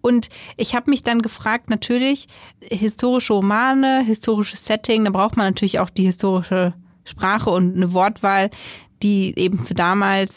Und 0.00 0.30
ich 0.56 0.74
habe 0.74 0.88
mich 0.90 1.02
dann 1.02 1.20
gefragt, 1.20 1.68
natürlich, 1.68 2.28
historische 2.62 3.34
Romane, 3.34 4.02
historisches 4.04 4.64
Setting, 4.64 5.04
da 5.04 5.10
braucht 5.10 5.36
man 5.36 5.46
natürlich 5.46 5.80
auch 5.80 5.90
die 5.90 6.04
historische 6.06 6.72
Sprache 7.04 7.50
und 7.50 7.76
eine 7.76 7.92
Wortwahl, 7.92 8.50
die 9.02 9.38
eben 9.38 9.58
für 9.58 9.74
damals 9.74 10.34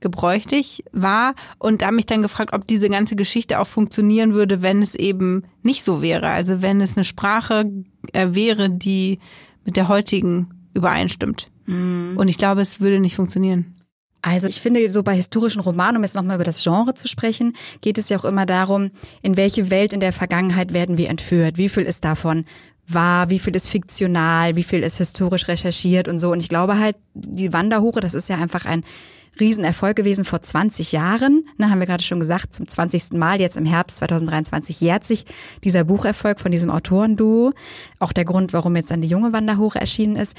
gebräuchlich 0.00 0.84
war. 0.92 1.34
Und 1.58 1.84
habe 1.84 1.96
mich 1.96 2.06
dann 2.06 2.22
gefragt, 2.22 2.54
ob 2.54 2.66
diese 2.66 2.88
ganze 2.88 3.16
Geschichte 3.16 3.60
auch 3.60 3.66
funktionieren 3.66 4.34
würde, 4.34 4.62
wenn 4.62 4.82
es 4.82 4.94
eben 4.94 5.44
nicht 5.62 5.84
so 5.84 6.02
wäre. 6.02 6.28
Also 6.28 6.62
wenn 6.62 6.80
es 6.80 6.96
eine 6.96 7.04
Sprache 7.04 7.70
äh, 8.12 8.28
wäre, 8.32 8.70
die 8.70 9.18
mit 9.64 9.76
der 9.76 9.88
heutigen 9.88 10.48
übereinstimmt. 10.74 11.50
Und 12.16 12.28
ich 12.28 12.38
glaube, 12.38 12.62
es 12.62 12.80
würde 12.80 12.98
nicht 12.98 13.14
funktionieren. 13.16 13.74
Also 14.22 14.46
ich 14.46 14.60
finde, 14.60 14.90
so 14.90 15.02
bei 15.02 15.14
historischen 15.14 15.60
Romanen, 15.60 15.98
um 15.98 16.02
jetzt 16.02 16.14
nochmal 16.14 16.36
über 16.36 16.44
das 16.44 16.62
Genre 16.62 16.94
zu 16.94 17.06
sprechen, 17.06 17.54
geht 17.82 17.98
es 17.98 18.08
ja 18.08 18.18
auch 18.18 18.24
immer 18.24 18.46
darum, 18.46 18.90
in 19.22 19.36
welche 19.36 19.70
Welt 19.70 19.92
in 19.92 20.00
der 20.00 20.12
Vergangenheit 20.12 20.72
werden 20.72 20.98
wir 20.98 21.08
entführt? 21.08 21.56
Wie 21.58 21.68
viel 21.68 21.84
ist 21.84 22.04
davon 22.04 22.44
wahr? 22.86 23.30
Wie 23.30 23.38
viel 23.38 23.54
ist 23.54 23.68
fiktional? 23.68 24.56
Wie 24.56 24.64
viel 24.64 24.82
ist 24.82 24.98
historisch 24.98 25.46
recherchiert 25.46 26.08
und 26.08 26.18
so? 26.18 26.32
Und 26.32 26.42
ich 26.42 26.48
glaube 26.48 26.78
halt, 26.78 26.96
die 27.14 27.52
Wanderhure, 27.52 28.00
das 28.00 28.14
ist 28.14 28.28
ja 28.28 28.36
einfach 28.36 28.64
ein 28.64 28.82
Riesenerfolg 29.40 29.96
gewesen 29.96 30.24
vor 30.24 30.40
20 30.40 30.92
Jahren. 30.92 31.44
Ne, 31.56 31.70
haben 31.70 31.80
wir 31.80 31.86
gerade 31.86 32.02
schon 32.02 32.20
gesagt, 32.20 32.54
zum 32.54 32.66
20. 32.66 33.12
Mal 33.12 33.40
jetzt 33.40 33.56
im 33.56 33.64
Herbst 33.64 33.98
2023 33.98 34.80
jährt 34.80 35.04
sich 35.04 35.24
dieser 35.64 35.84
Bucherfolg 35.84 36.40
von 36.40 36.50
diesem 36.50 36.70
Autorenduo. 36.70 37.52
Auch 37.98 38.12
der 38.12 38.24
Grund, 38.24 38.52
warum 38.52 38.76
jetzt 38.76 38.90
dann 38.90 39.00
die 39.00 39.08
junge 39.08 39.32
Wanderhure 39.32 39.80
erschienen 39.80 40.16
ist. 40.16 40.36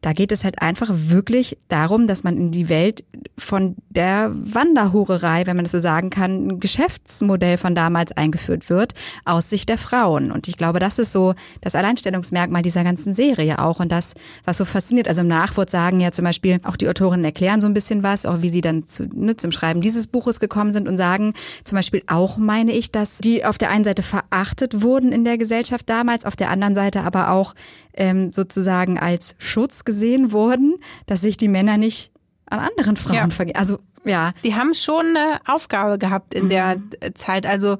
Da 0.00 0.12
geht 0.12 0.32
es 0.32 0.44
halt 0.44 0.62
einfach 0.62 0.88
wirklich 0.92 1.58
darum, 1.68 2.06
dass 2.06 2.24
man 2.24 2.36
in 2.36 2.50
die 2.50 2.68
Welt 2.68 3.04
von 3.36 3.76
der 3.90 4.30
Wanderhurerei, 4.32 5.46
wenn 5.46 5.56
man 5.56 5.64
das 5.64 5.72
so 5.72 5.78
sagen 5.78 6.10
kann, 6.10 6.46
ein 6.46 6.60
Geschäftsmodell 6.60 7.58
von 7.58 7.74
damals 7.74 8.12
eingeführt 8.12 8.70
wird, 8.70 8.94
aus 9.24 9.50
Sicht 9.50 9.68
der 9.68 9.78
Frauen. 9.78 10.32
Und 10.32 10.48
ich 10.48 10.56
glaube, 10.56 10.78
das 10.78 10.98
ist 10.98 11.12
so 11.12 11.34
das 11.60 11.74
Alleinstellungsmerkmal 11.74 12.62
dieser 12.62 12.84
ganzen 12.84 13.14
Serie 13.14 13.58
auch 13.58 13.80
und 13.80 13.90
das, 13.90 14.14
was 14.44 14.58
so 14.58 14.64
fasziniert. 14.64 15.08
Also 15.08 15.22
im 15.22 15.28
Nachwort 15.28 15.70
sagen 15.70 16.00
ja 16.00 16.12
zum 16.12 16.24
Beispiel 16.24 16.60
auch 16.64 16.76
die 16.76 16.88
Autorinnen 16.88 17.24
erklären 17.24 17.60
so 17.60 17.66
ein 17.66 17.74
bisschen 17.74 18.02
was, 18.02 18.26
auch 18.26 18.42
wie 18.42 18.48
sie 18.48 18.60
dann 18.60 18.86
zu, 18.86 19.08
ne, 19.12 19.36
zum 19.36 19.52
Schreiben 19.52 19.80
dieses 19.80 20.06
Buches 20.06 20.40
gekommen 20.40 20.72
sind 20.72 20.88
und 20.88 20.96
sagen 20.96 21.34
zum 21.64 21.76
Beispiel 21.76 22.02
auch, 22.06 22.36
meine 22.36 22.72
ich, 22.72 22.92
dass 22.92 23.18
die 23.18 23.44
auf 23.44 23.58
der 23.58 23.70
einen 23.70 23.84
Seite 23.84 24.02
verachtet 24.02 24.82
wurden 24.82 25.12
in 25.12 25.24
der 25.24 25.38
Gesellschaft 25.38 25.88
damals, 25.88 26.24
auf 26.24 26.36
der 26.36 26.50
anderen 26.50 26.74
Seite 26.74 27.02
aber 27.02 27.30
auch 27.30 27.54
ähm, 27.94 28.32
sozusagen 28.32 28.98
als 28.98 29.34
Schutz 29.38 29.84
gesehen 29.84 30.32
wurden, 30.32 30.74
dass 31.06 31.20
sich 31.22 31.36
die 31.36 31.48
Männer 31.48 31.76
nicht 31.76 32.12
an 32.46 32.58
anderen 32.60 32.96
Frauen 32.96 33.16
Ja. 33.16 33.28
vergehen. 33.30 33.56
Also 33.56 33.78
ja, 34.04 34.32
Die 34.44 34.54
haben 34.54 34.74
schon 34.74 35.04
eine 35.14 35.40
Aufgabe 35.46 35.98
gehabt 35.98 36.34
in 36.34 36.48
der 36.48 36.76
äh, 37.00 37.12
Zeit. 37.14 37.44
Also 37.46 37.76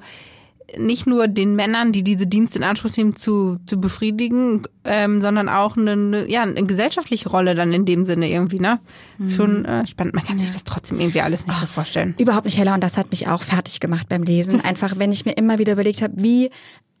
nicht 0.77 1.05
nur 1.05 1.27
den 1.27 1.55
Männern, 1.57 1.91
die 1.91 2.01
diese 2.03 2.27
Dienste 2.27 2.59
in 2.59 2.63
Anspruch 2.63 2.95
nehmen, 2.95 3.15
zu, 3.17 3.57
zu 3.65 3.81
befriedigen, 3.81 4.61
ähm, 4.85 5.19
sondern 5.19 5.49
auch 5.49 5.75
eine, 5.75 6.29
ja, 6.29 6.43
eine 6.43 6.65
gesellschaftliche 6.65 7.27
Rolle 7.27 7.55
dann 7.55 7.73
in 7.73 7.85
dem 7.85 8.05
Sinne 8.05 8.29
irgendwie, 8.29 8.59
ne? 8.59 8.79
Ist 9.19 9.35
Schon 9.35 9.65
äh, 9.65 9.85
spannend. 9.85 10.15
Man 10.15 10.23
kann 10.23 10.39
sich 10.39 10.51
das 10.51 10.63
trotzdem 10.63 10.99
irgendwie 11.01 11.19
alles 11.21 11.45
nicht 11.45 11.59
so 11.59 11.65
vorstellen. 11.65 12.15
Überhaupt 12.19 12.45
nicht 12.45 12.57
heller 12.57 12.73
und 12.75 12.81
das 12.81 12.97
hat 12.97 13.09
mich 13.11 13.27
auch 13.27 13.43
fertig 13.43 13.81
gemacht 13.81 14.07
beim 14.07 14.23
Lesen. 14.23 14.61
Einfach, 14.63 14.93
wenn 14.97 15.11
ich 15.11 15.25
mir 15.25 15.33
immer 15.33 15.59
wieder 15.59 15.73
überlegt 15.73 16.01
habe, 16.01 16.13
wie 16.17 16.51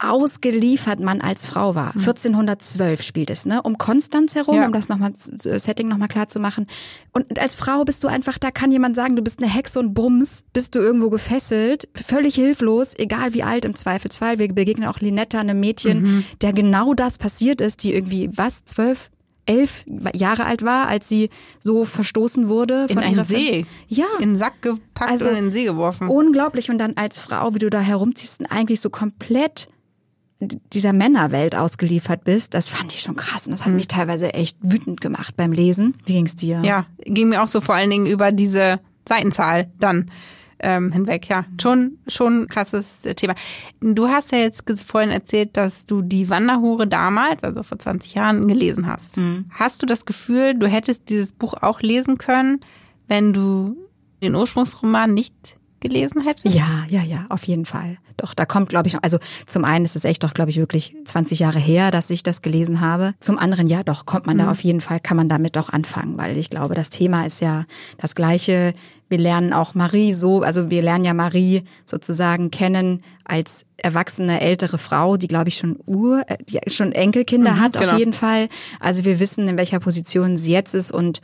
ausgeliefert 0.01 0.99
man 0.99 1.21
als 1.21 1.45
Frau 1.45 1.75
war. 1.75 1.93
1412 1.95 3.01
spielt 3.01 3.29
es, 3.29 3.45
ne? 3.45 3.61
Um 3.61 3.77
Konstanz 3.77 4.35
herum, 4.35 4.55
Ja. 4.55 4.65
um 4.65 4.73
das 4.73 4.89
nochmal, 4.89 5.13
Setting 5.15 5.87
nochmal 5.87 6.07
klar 6.07 6.27
zu 6.27 6.39
machen. 6.39 6.67
Und 7.11 7.39
als 7.39 7.55
Frau 7.55 7.83
bist 7.83 8.03
du 8.03 8.07
einfach, 8.07 8.37
da 8.37 8.51
kann 8.51 8.71
jemand 8.71 8.95
sagen, 8.95 9.15
du 9.15 9.21
bist 9.21 9.41
eine 9.41 9.51
Hexe 9.51 9.79
und 9.79 9.93
Bums, 9.93 10.43
bist 10.53 10.75
du 10.75 10.79
irgendwo 10.79 11.09
gefesselt, 11.09 11.87
völlig 11.95 12.35
hilflos, 12.35 12.93
egal 12.97 13.33
wie 13.33 13.43
alt 13.43 13.65
im 13.65 13.75
Zweifelsfall. 13.75 14.39
Wir 14.39 14.47
begegnen 14.53 14.87
auch 14.87 14.99
Linetta, 14.99 15.39
einem 15.39 15.59
Mädchen, 15.59 16.25
der 16.41 16.53
genau 16.53 16.93
das 16.93 17.17
passiert 17.17 17.61
ist, 17.61 17.83
die 17.83 17.93
irgendwie, 17.93 18.29
was, 18.35 18.65
zwölf 18.65 19.11
elf 19.47 19.85
Jahre 20.13 20.45
alt 20.45 20.61
war, 20.63 20.87
als 20.87 21.09
sie 21.09 21.29
so 21.59 21.83
verstoßen 21.83 22.47
wurde. 22.47 22.85
In 22.89 22.99
einen 22.99 23.25
See. 23.25 23.65
Ja. 23.87 24.05
In 24.19 24.29
den 24.29 24.35
Sack 24.35 24.61
gepackt 24.61 25.11
also, 25.11 25.29
und 25.29 25.35
in 25.35 25.43
den 25.45 25.51
See 25.51 25.63
geworfen. 25.65 26.07
Unglaublich. 26.07 26.69
Und 26.69 26.77
dann 26.77 26.95
als 26.95 27.19
Frau, 27.19 27.53
wie 27.53 27.59
du 27.59 27.69
da 27.69 27.81
herumziehst 27.81 28.41
und 28.41 28.45
eigentlich 28.47 28.79
so 28.81 28.89
komplett 28.89 29.67
dieser 30.41 30.93
Männerwelt 30.93 31.55
ausgeliefert 31.55 32.23
bist, 32.23 32.53
das 32.53 32.67
fand 32.67 32.91
ich 32.91 33.01
schon 33.01 33.15
krass. 33.15 33.45
Und 33.45 33.51
das 33.51 33.61
hat 33.61 33.69
mhm. 33.69 33.77
mich 33.77 33.87
teilweise 33.87 34.33
echt 34.33 34.57
wütend 34.61 35.01
gemacht 35.01 35.35
beim 35.37 35.51
Lesen. 35.51 35.95
Wie 36.05 36.13
ging's 36.13 36.35
dir? 36.35 36.61
Ja, 36.63 36.85
ging 37.05 37.29
mir 37.29 37.43
auch 37.43 37.47
so 37.47 37.61
vor 37.61 37.75
allen 37.75 37.89
Dingen 37.89 38.07
über 38.07 38.31
diese 38.31 38.79
Seitenzahl 39.07 39.71
dann 39.79 40.11
ähm, 40.59 40.91
hinweg. 40.91 41.27
Ja, 41.27 41.45
schon, 41.61 41.97
schon 42.07 42.47
krasses 42.47 43.01
Thema. 43.15 43.35
Du 43.81 44.07
hast 44.07 44.31
ja 44.31 44.39
jetzt 44.39 44.63
vorhin 44.81 45.11
erzählt, 45.11 45.57
dass 45.57 45.85
du 45.85 46.01
die 46.01 46.29
Wanderhure 46.29 46.87
damals, 46.87 47.43
also 47.43 47.63
vor 47.63 47.79
20 47.79 48.13
Jahren, 48.13 48.47
gelesen 48.47 48.87
hast. 48.87 49.17
Mhm. 49.17 49.45
Hast 49.51 49.81
du 49.81 49.85
das 49.85 50.05
Gefühl, 50.05 50.55
du 50.55 50.67
hättest 50.67 51.09
dieses 51.09 51.33
Buch 51.33 51.55
auch 51.61 51.81
lesen 51.81 52.17
können, 52.17 52.61
wenn 53.07 53.33
du 53.33 53.75
den 54.21 54.35
Ursprungsroman 54.35 55.13
nicht 55.13 55.57
gelesen 55.81 56.21
hätte? 56.21 56.47
Ja, 56.47 56.85
ja, 56.87 57.01
ja, 57.01 57.25
auf 57.29 57.43
jeden 57.43 57.65
Fall. 57.65 57.97
Doch, 58.17 58.33
da 58.33 58.45
kommt, 58.45 58.69
glaube 58.69 58.87
ich, 58.87 58.93
noch, 58.93 59.03
also 59.03 59.17
zum 59.45 59.65
einen 59.65 59.83
ist 59.83 59.95
es 59.95 60.05
echt 60.05 60.23
doch, 60.23 60.33
glaube 60.33 60.51
ich, 60.51 60.57
wirklich 60.57 60.95
20 61.03 61.39
Jahre 61.39 61.59
her, 61.59 61.91
dass 61.91 62.09
ich 62.09 62.23
das 62.23 62.41
gelesen 62.41 62.79
habe. 62.79 63.13
Zum 63.19 63.37
anderen, 63.37 63.67
ja, 63.67 63.83
doch, 63.83 64.05
kommt 64.05 64.27
man 64.27 64.37
mhm. 64.37 64.41
da 64.41 64.51
auf 64.51 64.63
jeden 64.63 64.81
Fall, 64.81 64.99
kann 64.99 65.17
man 65.17 65.27
damit 65.27 65.55
doch 65.55 65.69
anfangen, 65.69 66.17
weil 66.17 66.37
ich 66.37 66.49
glaube, 66.49 66.75
das 66.75 66.89
Thema 66.89 67.25
ist 67.25 67.41
ja 67.41 67.65
das 67.97 68.15
gleiche. 68.15 68.73
Wir 69.09 69.17
lernen 69.17 69.51
auch 69.51 69.73
Marie 69.73 70.13
so, 70.13 70.41
also 70.41 70.69
wir 70.69 70.81
lernen 70.81 71.03
ja 71.03 71.13
Marie 71.13 71.63
sozusagen 71.83 72.49
kennen 72.49 73.01
als 73.25 73.65
erwachsene 73.75 74.39
ältere 74.39 74.77
Frau, 74.77 75.17
die 75.17 75.27
glaube 75.27 75.49
ich 75.49 75.57
schon 75.57 75.77
Ur, 75.85 76.23
äh, 76.27 76.37
die 76.47 76.59
schon 76.71 76.91
Enkelkinder 76.93 77.53
mhm, 77.53 77.59
hat 77.59 77.73
genau. 77.73 77.91
auf 77.91 77.99
jeden 77.99 78.13
Fall. 78.13 78.47
Also 78.79 79.03
wir 79.03 79.19
wissen, 79.19 79.47
in 79.47 79.57
welcher 79.57 79.79
Position 79.79 80.37
sie 80.37 80.53
jetzt 80.53 80.75
ist 80.75 80.91
und 80.91 81.21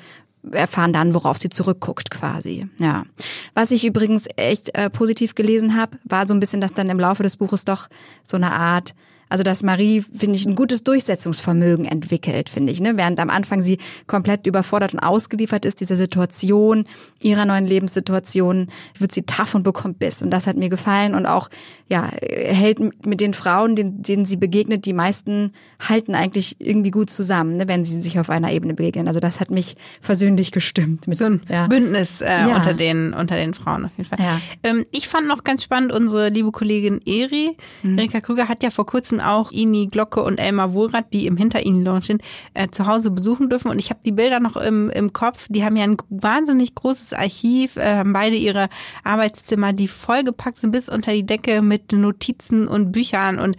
erfahren 0.52 0.94
dann, 0.94 1.14
worauf 1.14 1.38
sie 1.38 1.50
zurückguckt 1.50 2.12
quasi. 2.12 2.68
Ja. 2.78 3.06
Was 3.54 3.72
ich 3.72 3.86
übrigens 3.86 4.28
echt 4.36 4.74
äh, 4.76 4.90
positiv 4.90 5.36
gelesen 5.36 5.76
habe, 5.76 5.98
war 6.04 6.28
so 6.28 6.34
ein 6.34 6.40
bisschen, 6.40 6.62
dass 6.62 6.74
dann 6.74 6.90
im 6.90 7.00
Laufe 7.00 7.24
des 7.24 7.38
Buches 7.38 7.66
doch 7.66 7.88
so 8.24 8.38
eine 8.38 8.52
Art 8.52 8.94
also 9.30 9.44
dass 9.44 9.64
Marie, 9.64 10.02
finde 10.02 10.36
ich, 10.36 10.46
ein 10.46 10.56
gutes 10.56 10.84
Durchsetzungsvermögen 10.84 11.86
entwickelt, 11.86 12.50
finde 12.50 12.72
ich. 12.72 12.82
Ne? 12.82 12.98
Während 12.98 13.20
am 13.20 13.30
Anfang 13.30 13.62
sie 13.62 13.78
komplett 14.08 14.48
überfordert 14.48 14.94
und 14.94 15.00
ausgeliefert 15.00 15.66
ist, 15.66 15.82
dieser 15.82 15.96
Situation, 15.96 16.86
ihrer 17.22 17.46
neuen 17.46 17.66
Lebenssituation, 17.66 18.68
wird 18.98 19.12
sie 19.12 19.24
tough 19.24 19.56
und 19.56 19.64
bekommt 19.64 20.00
Biss. 20.00 20.22
Und 20.22 20.32
das 20.32 20.48
hat 20.48 20.58
mir 20.58 20.70
gefallen. 20.70 21.16
Und 21.16 21.26
auch, 21.26 21.50
ja, 21.88 22.10
hält 22.22 22.80
mit 23.06 23.22
den 23.22 23.34
Frauen, 23.34 23.76
denen, 23.76 24.02
denen 24.02 24.26
sie 24.26 24.38
begegnet, 24.38 24.86
die 24.86 24.94
meisten 24.94 25.52
halten 25.88 26.16
eigentlich 26.16 26.56
irgendwie 26.60 26.92
gut 26.92 27.10
zusammen, 27.10 27.58
ne? 27.58 27.68
wenn 27.68 27.84
sie 27.84 28.02
sich 28.02 28.20
auf 28.20 28.30
einer 28.30 28.52
Ebene 28.52 28.74
begegnen. 28.74 29.08
Also 29.08 29.20
das 29.20 29.40
hat 29.40 29.52
mich 29.52 29.76
versöhnlich 30.02 30.52
gestimmt. 30.52 31.08
Mit, 31.08 31.18
so 31.18 31.26
ein 31.26 31.42
ja. 31.50 31.68
Bündnis 31.68 32.22
äh, 32.22 32.26
ja. 32.26 32.56
unter, 32.56 32.74
den, 32.74 33.14
unter 33.14 33.36
den 33.36 33.54
Frauen 33.54 33.86
auf 33.86 33.92
jeden 33.98 34.10
Fall. 34.10 34.20
Ja. 34.20 34.40
Ähm, 34.64 34.86
ich 34.92 35.08
fand 35.08 35.28
noch 35.28 35.44
ganz 35.44 35.64
spannend, 35.64 35.92
unsere 35.92 36.30
liebe 36.30 36.52
Kollegin 36.52 37.02
Eri, 37.06 37.56
mhm. 37.84 37.98
Erika 37.98 38.22
Krüger, 38.22 38.48
hat 38.48 38.64
ja 38.64 38.70
vor 38.70 38.86
kurzem 38.86 39.17
durften 39.18 39.22
auch 39.22 39.52
Ini 39.52 39.88
Glocke 39.88 40.22
und 40.24 40.38
Elmar 40.38 40.74
Wohlrath, 40.74 41.14
die 41.14 41.28
im 41.28 41.38
Hinter 41.38 41.66
ihnen 41.66 41.84
Lounge 41.84 42.18
äh, 42.54 42.68
zu 42.70 42.86
Hause 42.86 43.12
besuchen 43.12 43.50
dürfen. 43.50 43.70
Und 43.70 43.80
ich 43.80 43.90
habe 43.90 44.00
die 44.06 44.12
Bilder 44.12 44.40
noch 44.40 44.56
im, 44.56 44.90
im 44.90 45.14
Kopf. 45.14 45.48
Die 45.50 45.64
haben 45.64 45.76
ja 45.76 45.84
ein 45.84 45.98
wahnsinnig 46.10 46.76
großes 46.76 47.14
Archiv, 47.14 47.78
äh, 47.78 47.98
haben 47.98 48.14
beide 48.14 48.36
ihre 48.36 48.70
Arbeitszimmer, 49.04 49.74
die 49.74 49.88
vollgepackt 49.88 50.58
sind 50.58 50.72
bis 50.72 50.90
unter 50.90 51.14
die 51.14 51.26
Decke 51.26 51.62
mit 51.62 51.92
Notizen 51.92 52.68
und 52.68 52.92
Büchern. 52.92 53.40
Und 53.40 53.58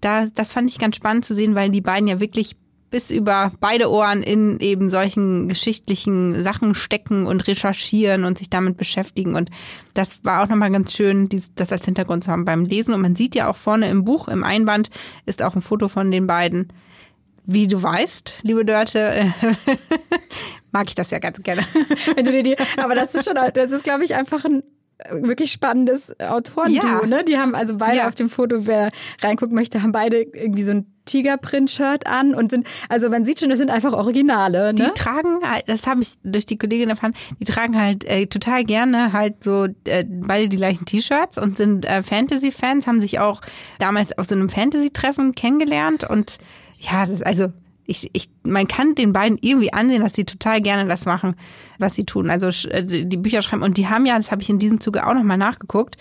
da, 0.00 0.26
das 0.26 0.52
fand 0.52 0.70
ich 0.70 0.78
ganz 0.78 0.96
spannend 0.96 1.24
zu 1.24 1.34
sehen, 1.34 1.54
weil 1.54 1.70
die 1.70 1.80
beiden 1.80 2.08
ja 2.08 2.20
wirklich 2.20 2.56
bis 2.90 3.10
über 3.10 3.52
beide 3.60 3.90
Ohren 3.90 4.22
in 4.22 4.58
eben 4.60 4.88
solchen 4.88 5.48
geschichtlichen 5.48 6.42
Sachen 6.42 6.74
stecken 6.74 7.26
und 7.26 7.46
recherchieren 7.46 8.24
und 8.24 8.38
sich 8.38 8.50
damit 8.50 8.76
beschäftigen. 8.76 9.34
Und 9.34 9.50
das 9.94 10.24
war 10.24 10.42
auch 10.42 10.48
nochmal 10.48 10.70
ganz 10.70 10.92
schön, 10.92 11.28
das 11.56 11.72
als 11.72 11.84
Hintergrund 11.84 12.24
zu 12.24 12.30
haben 12.30 12.44
beim 12.44 12.64
Lesen. 12.64 12.94
Und 12.94 13.00
man 13.00 13.16
sieht 13.16 13.34
ja 13.34 13.50
auch 13.50 13.56
vorne 13.56 13.90
im 13.90 14.04
Buch, 14.04 14.28
im 14.28 14.44
Einband, 14.44 14.90
ist 15.26 15.42
auch 15.42 15.54
ein 15.54 15.62
Foto 15.62 15.88
von 15.88 16.10
den 16.10 16.26
beiden. 16.26 16.68
Wie 17.44 17.66
du 17.66 17.82
weißt, 17.82 18.40
liebe 18.42 18.64
Dörte, 18.64 19.32
mag 20.70 20.88
ich 20.88 20.94
das 20.94 21.10
ja 21.10 21.18
ganz 21.18 21.42
gerne. 21.42 21.62
Wenn 22.14 22.26
du 22.26 22.32
dir 22.32 22.42
die, 22.42 22.56
aber 22.76 22.94
das 22.94 23.14
ist 23.14 23.24
schon, 23.24 23.36
das 23.54 23.72
ist, 23.72 23.84
glaube 23.84 24.04
ich, 24.04 24.14
einfach 24.14 24.44
ein 24.44 24.62
wirklich 25.10 25.52
spannendes 25.52 26.18
Autorenduo, 26.20 27.00
ja. 27.02 27.06
ne? 27.06 27.24
Die 27.24 27.38
haben 27.38 27.54
also 27.54 27.76
beide 27.76 27.98
ja. 27.98 28.08
auf 28.08 28.14
dem 28.14 28.28
Foto, 28.28 28.66
wer 28.66 28.90
reingucken 29.22 29.54
möchte, 29.54 29.82
haben 29.82 29.92
beide 29.92 30.22
irgendwie 30.22 30.62
so 30.62 30.72
ein 30.72 30.86
Tigerprint-Shirt 31.04 32.06
an 32.06 32.34
und 32.34 32.50
sind, 32.50 32.66
also 32.88 33.08
man 33.08 33.24
sieht 33.24 33.40
schon, 33.40 33.48
das 33.48 33.58
sind 33.58 33.70
einfach 33.70 33.92
Originale. 33.92 34.74
Ne? 34.74 34.74
Die 34.74 35.00
tragen, 35.00 35.40
halt, 35.42 35.64
das 35.66 35.86
habe 35.86 36.02
ich 36.02 36.14
durch 36.22 36.44
die 36.44 36.58
Kollegin 36.58 36.90
erfahren, 36.90 37.14
die 37.40 37.44
tragen 37.44 37.80
halt 37.80 38.04
äh, 38.04 38.26
total 38.26 38.64
gerne 38.64 39.12
halt 39.12 39.42
so 39.42 39.68
äh, 39.84 40.04
beide 40.04 40.48
die 40.48 40.58
gleichen 40.58 40.84
T-Shirts 40.84 41.38
und 41.38 41.56
sind 41.56 41.86
äh, 41.86 42.02
Fantasy-Fans, 42.02 42.86
haben 42.86 43.00
sich 43.00 43.20
auch 43.20 43.40
damals 43.78 44.16
auf 44.18 44.26
so 44.26 44.34
einem 44.34 44.48
Fantasy-Treffen 44.50 45.34
kennengelernt 45.34 46.04
und 46.04 46.38
ja, 46.80 47.06
das, 47.06 47.22
also 47.22 47.48
ich, 47.86 48.10
ich, 48.12 48.28
man 48.50 48.66
kann 48.66 48.94
den 48.94 49.12
beiden 49.12 49.38
irgendwie 49.40 49.72
ansehen, 49.72 50.02
dass 50.02 50.14
sie 50.14 50.24
total 50.24 50.60
gerne 50.60 50.88
das 50.88 51.06
machen, 51.06 51.34
was 51.78 51.94
sie 51.94 52.04
tun. 52.04 52.30
Also 52.30 52.48
äh, 52.68 52.84
die 52.84 53.16
Bücher 53.16 53.42
schreiben. 53.42 53.62
Und 53.62 53.76
die 53.76 53.88
haben 53.88 54.06
ja, 54.06 54.16
das 54.16 54.30
habe 54.30 54.42
ich 54.42 54.50
in 54.50 54.58
diesem 54.58 54.80
Zuge 54.80 55.06
auch 55.06 55.14
nochmal 55.14 55.38
nachgeguckt, 55.38 55.96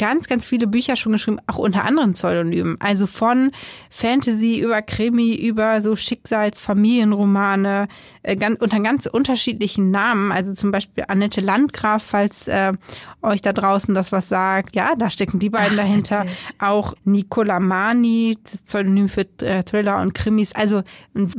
ganz, 0.00 0.28
ganz 0.28 0.46
viele 0.46 0.66
Bücher 0.66 0.96
schon 0.96 1.12
geschrieben, 1.12 1.38
auch 1.46 1.58
unter 1.58 1.84
anderen 1.84 2.14
Pseudonymen. 2.14 2.76
Also 2.80 3.06
von 3.06 3.50
Fantasy 3.90 4.58
über 4.58 4.80
Krimi, 4.80 5.34
über 5.34 5.82
so 5.82 5.94
Schicksalsfamilienromane, 5.94 7.86
äh, 8.22 8.36
ganz, 8.36 8.58
unter 8.60 8.80
ganz 8.80 9.04
unterschiedlichen 9.04 9.90
Namen. 9.90 10.32
Also 10.32 10.54
zum 10.54 10.70
Beispiel 10.70 11.04
Annette 11.06 11.42
Landgraf, 11.42 12.02
falls 12.02 12.48
äh, 12.48 12.72
euch 13.20 13.42
da 13.42 13.52
draußen 13.52 13.94
das 13.94 14.10
was 14.10 14.28
sagt. 14.28 14.74
Ja, 14.74 14.94
da 14.96 15.10
stecken 15.10 15.38
die 15.38 15.50
beiden 15.50 15.78
Ach, 15.78 15.82
dahinter. 15.82 16.24
Witzig. 16.24 16.56
Auch 16.60 16.94
Nicola 17.04 17.60
Mani, 17.60 18.38
das 18.42 18.62
Pseudonym 18.62 19.10
für 19.10 19.26
äh, 19.42 19.62
Thriller 19.64 20.00
und 20.00 20.14
Krimis. 20.14 20.54
Also 20.54 20.82
ein 21.14 21.30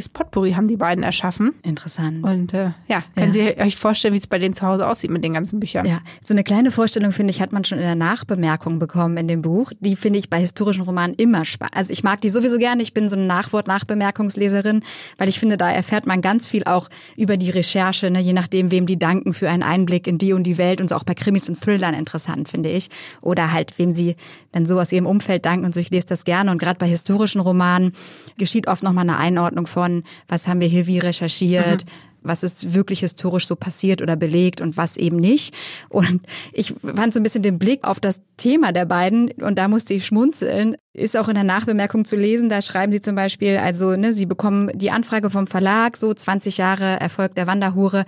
wahnsinniges 0.00 0.08
Potpourri 0.08 0.52
haben 0.52 0.68
die 0.68 0.76
beiden 0.76 1.04
erschaffen. 1.04 1.52
Interessant. 1.62 2.24
Und 2.24 2.54
äh, 2.54 2.70
ja, 2.88 3.02
können 3.16 3.32
ja. 3.34 3.54
Sie 3.54 3.60
euch 3.60 3.76
vorstellen, 3.76 4.14
wie 4.14 4.18
es 4.18 4.26
bei 4.26 4.38
denen 4.38 4.54
zu 4.54 4.66
Hause 4.66 4.86
aussieht 4.86 5.10
mit 5.10 5.22
den 5.22 5.34
ganzen 5.34 5.60
Büchern? 5.60 5.86
Ja, 5.86 6.00
so 6.22 6.34
eine 6.34 6.44
kleine 6.44 6.70
Vorstellung, 6.70 7.12
finde 7.12 7.30
ich, 7.30 7.40
hat 7.40 7.52
man 7.52 7.64
schon 7.64 7.78
in 7.78 7.84
der 7.84 7.94
Nachbemerkung 7.94 8.78
bekommen 8.78 9.16
in 9.16 9.28
dem 9.28 9.42
Buch. 9.42 9.72
Die 9.80 9.96
finde 9.96 10.18
ich 10.18 10.30
bei 10.30 10.40
historischen 10.40 10.82
Romanen 10.82 11.14
immer 11.14 11.44
spannend. 11.44 11.76
Also 11.76 11.92
ich 11.92 12.02
mag 12.02 12.20
die 12.20 12.30
sowieso 12.30 12.58
gerne. 12.58 12.82
Ich 12.82 12.94
bin 12.94 13.08
so 13.08 13.16
eine 13.16 13.26
Nachwort-Nachbemerkungsleserin, 13.26 14.82
weil 15.18 15.28
ich 15.28 15.38
finde, 15.38 15.56
da 15.56 15.70
erfährt 15.70 16.06
man 16.06 16.22
ganz 16.22 16.46
viel 16.46 16.64
auch 16.64 16.88
über 17.16 17.36
die 17.36 17.50
Recherche, 17.50 18.10
ne? 18.10 18.20
je 18.20 18.32
nachdem, 18.32 18.70
wem 18.70 18.86
die 18.86 18.98
danken 18.98 19.34
für 19.34 19.48
einen 19.48 19.62
Einblick 19.62 20.06
in 20.06 20.18
die 20.18 20.32
und 20.32 20.44
die 20.44 20.58
Welt 20.58 20.80
und 20.80 20.88
so 20.88 20.96
auch 20.96 21.04
bei 21.04 21.14
Krimis 21.14 21.48
und 21.48 21.60
Thrillern 21.60 21.94
interessant, 21.94 22.48
finde 22.48 22.70
ich. 22.70 22.88
Oder 23.20 23.52
halt, 23.52 23.78
wem 23.78 23.94
sie 23.94 24.16
dann 24.52 24.66
so 24.66 24.80
aus 24.80 24.92
ihrem 24.92 25.06
Umfeld 25.06 25.44
danken 25.46 25.66
und 25.66 25.74
so. 25.74 25.80
Ich 25.80 25.90
lese 25.90 26.06
das 26.06 26.24
gerne. 26.24 26.50
Und 26.50 26.58
gerade 26.58 26.78
bei 26.78 26.86
historischen 26.86 27.40
Romanen 27.40 27.92
geschieht 28.38 28.66
oft 28.66 28.82
nochmal 28.82 29.02
eine 29.02 29.18
Einordnung 29.18 29.66
von, 29.66 29.89
was 30.28 30.48
haben 30.48 30.60
wir 30.60 30.68
hier 30.68 30.86
wie 30.86 30.98
recherchiert, 30.98 31.84
mhm 31.84 31.90
was 32.22 32.42
ist 32.42 32.74
wirklich 32.74 33.00
historisch 33.00 33.46
so 33.46 33.56
passiert 33.56 34.02
oder 34.02 34.16
belegt 34.16 34.60
und 34.60 34.76
was 34.76 34.96
eben 34.96 35.16
nicht. 35.16 35.54
Und 35.88 36.22
ich 36.52 36.74
fand 36.74 37.14
so 37.14 37.20
ein 37.20 37.22
bisschen 37.22 37.42
den 37.42 37.58
Blick 37.58 37.84
auf 37.84 38.00
das 38.00 38.22
Thema 38.36 38.72
der 38.72 38.84
beiden 38.84 39.30
und 39.32 39.58
da 39.58 39.68
musste 39.68 39.94
ich 39.94 40.06
schmunzeln. 40.06 40.76
Ist 40.92 41.16
auch 41.16 41.28
in 41.28 41.34
der 41.34 41.44
Nachbemerkung 41.44 42.04
zu 42.04 42.16
lesen, 42.16 42.48
da 42.48 42.62
schreiben 42.62 42.92
sie 42.92 43.00
zum 43.00 43.14
Beispiel, 43.14 43.58
also 43.58 43.92
ne, 43.96 44.12
sie 44.12 44.26
bekommen 44.26 44.70
die 44.74 44.90
Anfrage 44.90 45.30
vom 45.30 45.46
Verlag, 45.46 45.96
so 45.96 46.12
20 46.12 46.58
Jahre 46.58 47.00
Erfolg 47.00 47.34
der 47.34 47.46
Wanderhure, 47.46 48.04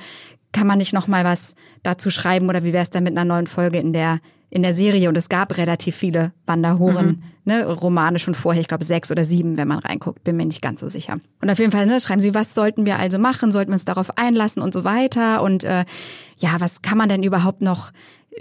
kann 0.53 0.67
man 0.67 0.79
nicht 0.79 0.93
noch 0.93 1.09
mal 1.09 1.25
was 1.25 1.55
dazu 1.83 2.11
schreiben 2.11 2.49
oder 2.49 2.62
wie 2.65 2.73
wäre 2.73 2.83
es 2.83 2.91
dann 2.91 3.05
mit 3.05 3.17
einer 3.17 3.25
neuen 3.25 3.47
Folge 3.47 3.79
in 3.79 3.93
der 3.93 4.21
in 4.53 4.61
der 4.61 4.75
Serie 4.75 5.09
und 5.09 5.17
es 5.17 5.31
gab 5.31 5.57
relativ 5.57 5.97
viele 5.97 6.33
Wanderhuren, 6.45 7.07
mhm. 7.07 7.23
ne, 7.47 7.65
Romane 7.65 8.19
schon 8.19 8.35
vorher, 8.35 8.61
ich 8.61 8.69
glaube 8.69 8.85
sechs 8.85 9.11
oder 9.11 9.25
sieben, 9.25 9.57
wenn 9.57 9.67
man 9.67 9.79
reinguckt, 9.79 10.25
bin 10.25 10.37
mir 10.37 10.45
nicht 10.45 10.61
ganz 10.61 10.83
so 10.83 10.91
sicher. 10.91 11.21
Und 11.41 11.49
auf 11.49 11.59
jeden 11.59 11.73
Fall 11.73 11.87
ne, 11.87 11.99
schreiben 12.01 12.21
sie, 12.21 12.35
was 12.35 12.55
sollten 12.55 12.85
wir 12.85 12.99
also 12.99 13.19
machen, 13.19 13.51
sollten 13.51 13.71
wir 13.71 13.77
uns 13.77 13.87
darauf 13.87 14.19
einlassen 14.19 14.61
und 14.61 14.75
so 14.75 14.85
weiter? 14.85 15.41
Und 15.41 15.65
äh, 15.65 15.87
ja, 16.37 16.57
was 16.59 16.83
kann 16.83 16.99
man 16.99 17.09
denn 17.09 17.23
überhaupt 17.23 17.63
noch 17.63 17.93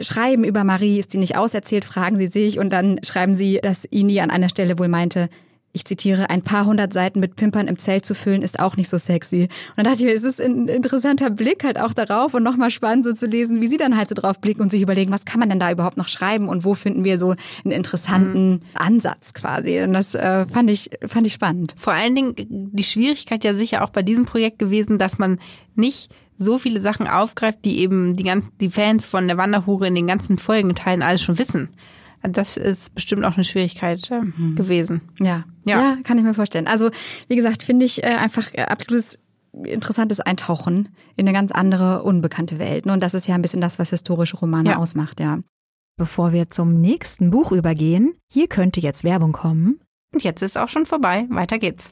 schreiben 0.01 0.44
über 0.44 0.65
Marie, 0.65 1.00
ist 1.00 1.13
die 1.13 1.18
nicht 1.18 1.38
auserzählt, 1.38 1.86
fragen 1.86 2.18
sie 2.18 2.27
sich. 2.27 2.60
Und 2.60 2.74
dann 2.74 3.00
schreiben 3.03 3.38
sie, 3.38 3.60
dass 3.62 3.86
Ini 3.86 4.20
an 4.20 4.32
einer 4.32 4.50
Stelle 4.50 4.80
wohl 4.80 4.89
meinte, 4.89 5.30
ich 5.73 5.85
zitiere, 5.85 6.29
ein 6.29 6.41
paar 6.41 6.65
hundert 6.65 6.93
Seiten 6.93 7.19
mit 7.19 7.35
Pimpern 7.35 7.67
im 7.67 7.77
Zelt 7.77 8.05
zu 8.05 8.13
füllen, 8.13 8.41
ist 8.41 8.59
auch 8.59 8.75
nicht 8.77 8.89
so 8.89 8.97
sexy. 8.97 9.43
Und 9.43 9.77
dann 9.77 9.85
dachte 9.85 9.99
ich 9.99 10.05
mir, 10.05 10.13
es 10.13 10.23
ist 10.23 10.41
ein 10.41 10.67
interessanter 10.67 11.29
Blick 11.29 11.63
halt 11.63 11.79
auch 11.79 11.93
darauf 11.93 12.33
und 12.33 12.43
nochmal 12.43 12.71
spannend 12.71 13.05
so 13.05 13.13
zu 13.13 13.25
lesen, 13.25 13.61
wie 13.61 13.67
sie 13.67 13.77
dann 13.77 13.95
halt 13.95 14.09
so 14.09 14.15
drauf 14.15 14.39
blicken 14.41 14.61
und 14.61 14.69
sich 14.69 14.81
überlegen, 14.81 15.11
was 15.11 15.25
kann 15.25 15.39
man 15.39 15.49
denn 15.49 15.59
da 15.59 15.71
überhaupt 15.71 15.97
noch 15.97 16.07
schreiben 16.07 16.49
und 16.49 16.65
wo 16.65 16.75
finden 16.75 17.03
wir 17.03 17.17
so 17.17 17.35
einen 17.63 17.71
interessanten 17.71 18.51
mhm. 18.51 18.59
Ansatz 18.73 19.33
quasi. 19.33 19.81
Und 19.81 19.93
das 19.93 20.15
äh, 20.15 20.45
fand 20.47 20.69
ich, 20.69 20.89
fand 21.05 21.25
ich 21.27 21.33
spannend. 21.33 21.75
Vor 21.77 21.93
allen 21.93 22.15
Dingen 22.15 22.35
die 22.37 22.83
Schwierigkeit 22.83 23.43
ja 23.43 23.53
sicher 23.53 23.83
auch 23.83 23.89
bei 23.89 24.01
diesem 24.01 24.25
Projekt 24.25 24.59
gewesen, 24.59 24.97
dass 24.97 25.17
man 25.17 25.39
nicht 25.75 26.09
so 26.37 26.57
viele 26.57 26.81
Sachen 26.81 27.07
aufgreift, 27.07 27.59
die 27.63 27.79
eben 27.79 28.15
die 28.15 28.23
ganzen, 28.23 28.51
die 28.59 28.69
Fans 28.69 29.05
von 29.05 29.27
der 29.27 29.37
Wanderhure 29.37 29.87
in 29.87 29.95
den 29.95 30.07
ganzen 30.07 30.37
Folgenteilen 30.37 31.03
alles 31.03 31.21
schon 31.21 31.37
wissen. 31.37 31.69
Das 32.23 32.57
ist 32.57 32.93
bestimmt 32.93 33.25
auch 33.25 33.35
eine 33.35 33.43
Schwierigkeit 33.43 34.09
äh, 34.11 34.21
mhm. 34.21 34.55
gewesen. 34.55 35.01
Ja. 35.19 35.45
ja. 35.65 35.81
ja, 35.81 35.97
kann 36.03 36.17
ich 36.17 36.23
mir 36.23 36.33
vorstellen. 36.33 36.67
Also 36.67 36.91
wie 37.27 37.35
gesagt, 37.35 37.63
finde 37.63 37.85
ich 37.85 38.03
äh, 38.03 38.07
einfach 38.07 38.53
äh, 38.53 38.63
absolutes 38.63 39.17
interessantes 39.53 40.19
Eintauchen 40.19 40.89
in 41.17 41.27
eine 41.27 41.33
ganz 41.33 41.51
andere, 41.51 42.03
unbekannte 42.03 42.59
Welt. 42.59 42.85
Und 42.85 43.01
das 43.01 43.13
ist 43.13 43.27
ja 43.27 43.35
ein 43.35 43.41
bisschen 43.41 43.61
das, 43.61 43.79
was 43.79 43.89
historische 43.89 44.37
Romane 44.37 44.71
ja. 44.71 44.77
ausmacht, 44.77 45.19
ja. 45.19 45.39
Bevor 45.97 46.31
wir 46.31 46.49
zum 46.49 46.79
nächsten 46.79 47.31
Buch 47.31 47.51
übergehen, 47.51 48.15
hier 48.31 48.47
könnte 48.47 48.79
jetzt 48.79 49.03
Werbung 49.03 49.33
kommen. 49.33 49.81
Und 50.13 50.23
jetzt 50.23 50.41
ist 50.41 50.57
auch 50.57 50.69
schon 50.69 50.85
vorbei. 50.85 51.25
Weiter 51.29 51.59
geht's. 51.59 51.89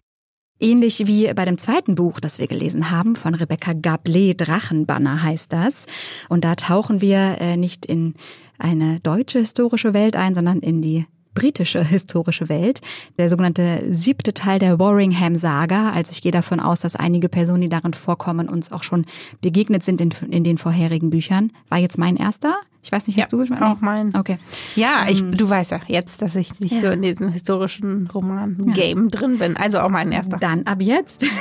Ähnlich 0.61 1.07
wie 1.07 1.33
bei 1.33 1.45
dem 1.45 1.57
zweiten 1.57 1.95
Buch, 1.95 2.19
das 2.19 2.37
wir 2.37 2.47
gelesen 2.47 2.91
haben, 2.91 3.15
von 3.15 3.33
Rebecca 3.33 3.71
Gablé, 3.71 4.35
Drachenbanner 4.35 5.23
heißt 5.23 5.53
das. 5.53 5.85
Und 6.27 6.43
da 6.43 6.55
tauchen 6.55 7.01
wir 7.01 7.37
äh, 7.39 7.55
nicht 7.55 7.85
in 7.85 8.15
eine 8.59 8.99
deutsche 8.99 9.39
historische 9.39 9.93
Welt 9.93 10.15
ein, 10.15 10.35
sondern 10.35 10.59
in 10.59 10.81
die 10.81 11.05
britische 11.33 11.83
historische 11.83 12.49
Welt. 12.49 12.81
Der 13.17 13.29
sogenannte 13.29 13.81
siebte 13.89 14.33
Teil 14.33 14.59
der 14.59 14.79
Warringham-Saga. 14.79 15.91
Also 15.91 16.11
ich 16.11 16.21
gehe 16.21 16.31
davon 16.31 16.59
aus, 16.59 16.79
dass 16.81 16.95
einige 16.95 17.29
Personen, 17.29 17.61
die 17.61 17.69
darin 17.69 17.93
vorkommen, 17.93 18.49
uns 18.49 18.71
auch 18.71 18.83
schon 18.83 19.05
begegnet 19.41 19.83
sind 19.83 20.01
in, 20.01 20.11
in 20.29 20.43
den 20.43 20.57
vorherigen 20.57 21.09
Büchern. 21.09 21.51
War 21.69 21.77
jetzt 21.77 21.97
mein 21.97 22.17
erster? 22.17 22.57
Ich 22.81 22.91
weiß 22.91 23.07
nicht, 23.07 23.17
hast 23.17 23.31
ja, 23.31 23.37
du 23.37 23.37
geschmeckt? 23.37 23.61
Auch 23.61 23.81
mein. 23.81 24.15
Okay. 24.15 24.37
Ja, 24.75 25.05
ich, 25.09 25.21
ähm, 25.21 25.35
du 25.35 25.49
weißt 25.49 25.71
ja 25.71 25.81
jetzt, 25.87 26.21
dass 26.21 26.35
ich 26.35 26.59
nicht 26.59 26.75
ja. 26.75 26.79
so 26.79 26.87
in 26.87 27.01
diesem 27.01 27.29
historischen 27.29 28.07
Roman-Game 28.07 29.03
ja. 29.03 29.09
drin 29.09 29.37
bin. 29.37 29.57
Also 29.57 29.79
auch 29.79 29.89
mein 29.89 30.11
erster. 30.11 30.37
Dann 30.37 30.63
ab 30.63 30.81
jetzt. 30.81 31.25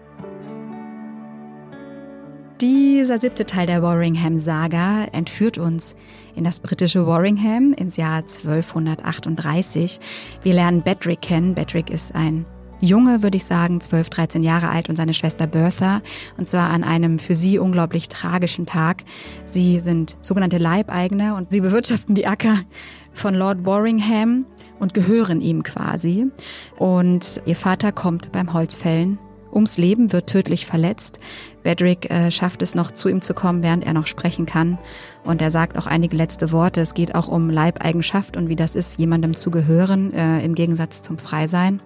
Dieser 2.60 3.18
siebte 3.18 3.44
Teil 3.44 3.66
der 3.66 3.82
Warringham-Saga 3.82 5.08
entführt 5.12 5.58
uns 5.58 5.94
in 6.34 6.42
das 6.42 6.60
britische 6.60 7.06
Warringham 7.06 7.75
ins 7.75 7.98
Jahr 7.98 8.20
1238. 8.20 10.00
Wir 10.40 10.54
lernen 10.54 10.82
Bedrick 10.82 11.20
kennen. 11.20 11.54
Bedrick 11.54 11.90
ist 11.90 12.14
ein 12.14 12.46
Junge, 12.80 13.22
würde 13.22 13.36
ich 13.36 13.44
sagen, 13.44 13.82
12, 13.82 14.08
13 14.08 14.42
Jahre 14.42 14.70
alt 14.70 14.88
und 14.88 14.96
seine 14.96 15.12
Schwester 15.12 15.46
Bertha. 15.46 16.00
Und 16.38 16.48
zwar 16.48 16.70
an 16.70 16.82
einem 16.82 17.18
für 17.18 17.34
sie 17.34 17.58
unglaublich 17.58 18.08
tragischen 18.08 18.64
Tag. 18.64 19.04
Sie 19.44 19.78
sind 19.78 20.16
sogenannte 20.22 20.56
Leibeigene 20.56 21.34
und 21.34 21.52
sie 21.52 21.60
bewirtschaften 21.60 22.14
die 22.14 22.26
Acker 22.26 22.60
von 23.12 23.34
Lord 23.34 23.66
Warringham 23.66 24.46
und 24.78 24.94
gehören 24.94 25.42
ihm 25.42 25.62
quasi. 25.62 26.28
Und 26.78 27.42
ihr 27.44 27.56
Vater 27.56 27.92
kommt 27.92 28.32
beim 28.32 28.54
Holzfällen 28.54 29.18
ums 29.52 29.78
Leben, 29.78 30.12
wird 30.12 30.28
tödlich 30.28 30.66
verletzt. 30.66 31.20
Bedrick 31.62 32.10
äh, 32.10 32.30
schafft 32.30 32.62
es 32.62 32.74
noch 32.74 32.90
zu 32.90 33.08
ihm 33.08 33.20
zu 33.20 33.34
kommen, 33.34 33.62
während 33.62 33.84
er 33.84 33.92
noch 33.92 34.06
sprechen 34.06 34.46
kann. 34.46 34.78
Und 35.24 35.42
er 35.42 35.50
sagt 35.50 35.76
auch 35.76 35.86
einige 35.86 36.16
letzte 36.16 36.52
Worte. 36.52 36.80
Es 36.80 36.94
geht 36.94 37.14
auch 37.14 37.28
um 37.28 37.50
Leibeigenschaft 37.50 38.36
und 38.36 38.48
wie 38.48 38.56
das 38.56 38.76
ist, 38.76 38.98
jemandem 38.98 39.34
zu 39.34 39.50
gehören, 39.50 40.12
äh, 40.12 40.44
im 40.44 40.54
Gegensatz 40.54 41.02
zum 41.02 41.18
Freisein. 41.18 41.80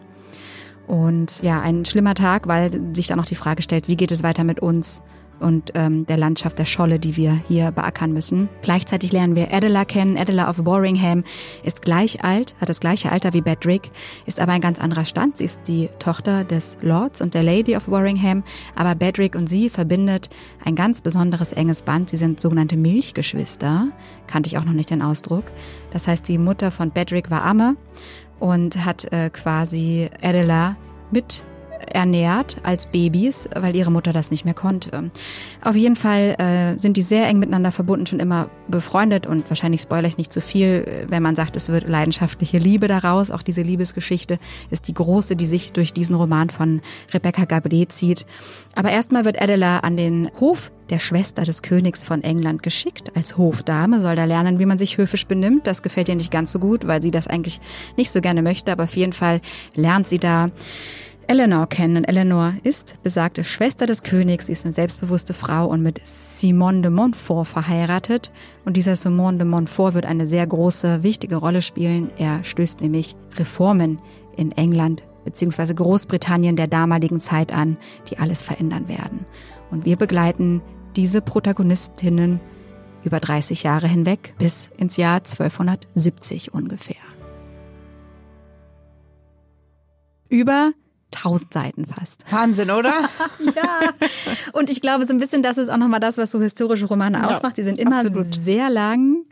Und 0.87 1.41
ja, 1.43 1.61
ein 1.61 1.85
schlimmer 1.85 2.15
Tag, 2.15 2.49
weil 2.49 2.71
sich 2.95 3.07
dann 3.07 3.19
noch 3.19 3.27
die 3.27 3.37
Frage 3.37 3.63
stellt, 3.63 3.87
wie 3.87 3.97
geht 3.97 4.11
es 4.11 4.23
weiter 4.23 4.43
mit 4.43 4.61
uns? 4.61 5.03
Und 5.41 5.73
ähm, 5.75 6.07
der 6.07 6.17
Landschaft 6.17 6.59
der 6.59 6.65
Scholle, 6.65 6.99
die 6.99 7.17
wir 7.17 7.41
hier 7.49 7.71
beackern 7.71 8.13
müssen. 8.13 8.49
Gleichzeitig 8.63 9.13
lernen 9.13 9.35
wir 9.35 9.53
Adela 9.53 9.85
kennen. 9.85 10.17
Adela 10.17 10.49
of 10.49 10.65
Warringham 10.65 11.25
ist 11.63 11.83
gleich 11.83 12.23
alt, 12.23 12.55
hat 12.61 12.69
das 12.69 12.81
gleiche 12.81 13.11
Alter 13.11 13.33
wie 13.33 13.41
Bedrick, 13.41 13.91
ist 14.27 14.41
aber 14.41 14.53
ein 14.53 14.61
ganz 14.61 14.81
anderer 14.81 15.05
Stand. 15.05 15.39
Sie 15.39 15.45
ist 15.45 15.67
die 15.67 15.89
Tochter 15.99 16.45
des 16.45 16.79
Lords 16.83 17.23
und 17.23 17.35
der 17.35 17.43
Lady 17.43 17.77
of 17.77 17.91
Warringham, 17.91 18.45
aber 18.75 18.95
Bedrick 18.95 19.35
und 19.35 19.49
sie 19.49 19.71
verbindet 19.71 20.29
ein 20.65 20.75
ganz 20.75 21.03
besonderes 21.03 21.53
enges 21.53 21.83
Band. 21.83 22.11
Sie 22.11 22.17
sind 22.17 22.41
sogenannte 22.41 22.77
Milchgeschwister, 22.77 23.89
kannte 24.27 24.49
ich 24.49 24.59
auch 24.59 24.65
noch 24.65 24.73
nicht 24.73 24.91
den 24.91 25.03
Ausdruck. 25.03 25.45
Das 25.91 26.07
heißt, 26.07 26.29
die 26.29 26.39
Mutter 26.39 26.71
von 26.71 26.93
Bedrick 26.93 27.31
war 27.31 27.45
Amme 27.45 27.77
und 28.39 28.85
hat 28.85 29.13
äh, 29.13 29.31
quasi 29.31 30.09
Adela 30.23 30.77
mit 31.11 31.45
ernährt 31.93 32.59
als 32.63 32.87
Babys, 32.87 33.49
weil 33.55 33.75
ihre 33.77 33.91
Mutter 33.91 34.13
das 34.13 34.31
nicht 34.31 34.45
mehr 34.45 34.55
konnte. 34.55 35.11
Auf 35.63 35.77
jeden 35.77 35.97
Fall 35.97 36.37
äh, 36.39 36.79
sind 36.79 36.97
die 36.97 37.03
sehr 37.03 37.27
eng 37.27 37.39
miteinander 37.39 37.71
verbunden, 37.71 38.07
schon 38.07 38.21
immer 38.21 38.49
befreundet 38.69 39.27
und 39.27 39.49
wahrscheinlich 39.51 39.83
spoilere 39.83 40.09
ich 40.09 40.19
nicht 40.19 40.33
zu 40.33 40.41
viel, 40.41 41.07
wenn 41.09 41.23
man 41.23 41.37
sagt, 41.37 41.57
es 41.57 41.69
wird 41.69 41.89
leidenschaftliche 41.89 42.59
Liebe 42.59 42.89
daraus. 42.89 43.31
Auch 43.31 43.43
diese 43.43 43.63
Liebesgeschichte 43.63 44.39
ist 44.71 44.89
die 44.89 44.95
große, 44.95 45.37
die 45.37 45.47
sich 45.47 45.73
durch 45.73 45.93
diesen 45.93 46.17
Roman 46.17 46.51
von 46.51 46.81
Rebecca 47.13 47.43
Gablé 47.43 47.89
zieht. 47.89 48.27
Aber 48.75 48.91
erstmal 48.91 49.25
wird 49.25 49.41
Adela 49.41 49.79
an 49.79 49.97
den 49.97 50.31
Hof 50.41 50.71
der 50.91 50.99
Schwester 50.99 51.45
des 51.45 51.63
Königs 51.63 52.05
von 52.05 52.23
England 52.23 52.63
geschickt. 52.63 53.13
Als 53.17 53.39
Hofdame 53.39 54.01
soll 54.01 54.17
da 54.17 54.25
lernen, 54.25 54.59
wie 54.59 54.67
man 54.67 54.79
sich 54.79 54.99
höfisch 54.99 55.27
benimmt. 55.27 55.67
Das 55.67 55.83
gefällt 55.83 56.09
ihr 56.09 56.17
nicht 56.17 56.33
ganz 56.33 56.53
so 56.53 56.59
gut, 56.59 56.87
weil 56.87 57.01
sie 57.01 57.11
das 57.11 57.29
eigentlich 57.29 57.61
nicht 57.97 58.11
so 58.11 58.21
gerne 58.21 58.43
möchte. 58.43 58.73
Aber 58.73 58.85
auf 58.85 58.97
jeden 58.97 59.13
Fall 59.13 59.41
lernt 59.75 60.09
sie 60.09 60.19
da 60.19 60.51
Eleanor 61.31 61.69
kennen. 61.69 61.99
Und 61.99 62.05
Eleanor 62.07 62.55
ist 62.65 63.01
besagte 63.05 63.45
Schwester 63.45 63.87
des 63.87 64.03
Königs. 64.03 64.47
Sie 64.47 64.53
ist 64.53 64.65
eine 64.65 64.73
selbstbewusste 64.73 65.33
Frau 65.33 65.69
und 65.69 65.81
mit 65.81 66.01
Simon 66.03 66.83
de 66.83 66.91
Montfort 66.91 67.47
verheiratet. 67.47 68.33
Und 68.65 68.77
dieser 68.77 68.97
Simon 68.97 69.39
de 69.39 69.47
Montfort 69.47 69.95
wird 69.95 70.07
eine 70.07 70.27
sehr 70.27 70.45
große, 70.45 71.05
wichtige 71.05 71.37
Rolle 71.37 71.63
spielen. 71.63 72.11
Er 72.19 72.43
stößt 72.43 72.81
nämlich 72.81 73.15
Reformen 73.37 74.03
in 74.37 74.51
England 74.51 75.05
bzw. 75.25 75.73
Großbritannien 75.75 76.57
der 76.57 76.67
damaligen 76.67 77.21
Zeit 77.21 77.53
an, 77.53 77.77
die 78.09 78.19
alles 78.19 78.43
verändern 78.43 78.89
werden. 78.89 79.25
Und 79.71 79.85
wir 79.85 79.95
begleiten 79.95 80.63
diese 80.97 81.21
Protagonistinnen 81.21 82.41
über 83.05 83.21
30 83.21 83.63
Jahre 83.63 83.87
hinweg 83.87 84.35
bis 84.37 84.73
ins 84.79 84.97
Jahr 84.97 85.19
1270 85.19 86.53
ungefähr. 86.53 86.97
Über 90.29 90.73
tausend 91.11 91.53
Seiten 91.53 91.87
fast. 91.87 92.25
Wahnsinn, 92.31 92.71
oder? 92.71 93.09
ja. 93.57 93.93
Und 94.53 94.71
ich 94.71 94.81
glaube, 94.81 95.07
so 95.07 95.13
ein 95.13 95.19
bisschen, 95.19 95.43
das 95.43 95.59
ist 95.59 95.69
auch 95.69 95.77
nochmal 95.77 96.01
das, 96.01 96.19
was 96.19 96.31
so 96.31 96.41
historische 96.41 96.87
Romane 96.87 97.19
ja, 97.19 97.31
ausmacht. 97.31 97.57
Die 97.59 97.63
sind 97.63 97.79
immer 97.79 97.99
absolut. 97.99 98.35
sehr 98.35 98.71
lang. 98.71 99.25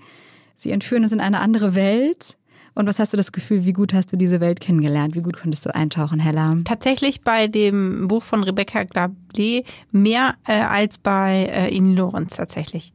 Sie 0.57 0.71
entführen 0.71 1.03
uns 1.05 1.13
in 1.13 1.21
eine 1.21 1.41
andere 1.41 1.75
Welt. 1.75 2.37
Und 2.75 2.87
was 2.87 3.01
hast 3.01 3.13
du 3.13 3.17
das 3.17 3.33
Gefühl, 3.33 3.65
wie 3.65 3.73
gut 3.73 3.93
hast 3.93 4.13
du 4.13 4.17
diese 4.17 4.41
Welt 4.41 4.61
kennengelernt? 4.61 5.17
Wie 5.17 5.21
gut 5.21 5.37
konntest 5.37 5.67
du 5.67 5.75
eintauchen, 5.75 6.21
Hella? 6.21 6.55
Tatsächlich 6.65 7.23
bei 7.23 7.49
dem 7.49 8.07
Buch 8.07 8.23
von 8.23 8.45
Rebecca 8.45 8.83
Glablé 8.83 9.65
mehr 9.91 10.37
äh, 10.47 10.61
als 10.61 10.99
bei 10.99 11.51
äh, 11.53 11.75
Ihnen 11.75 11.97
Lorenz 11.97 12.37
tatsächlich. 12.37 12.93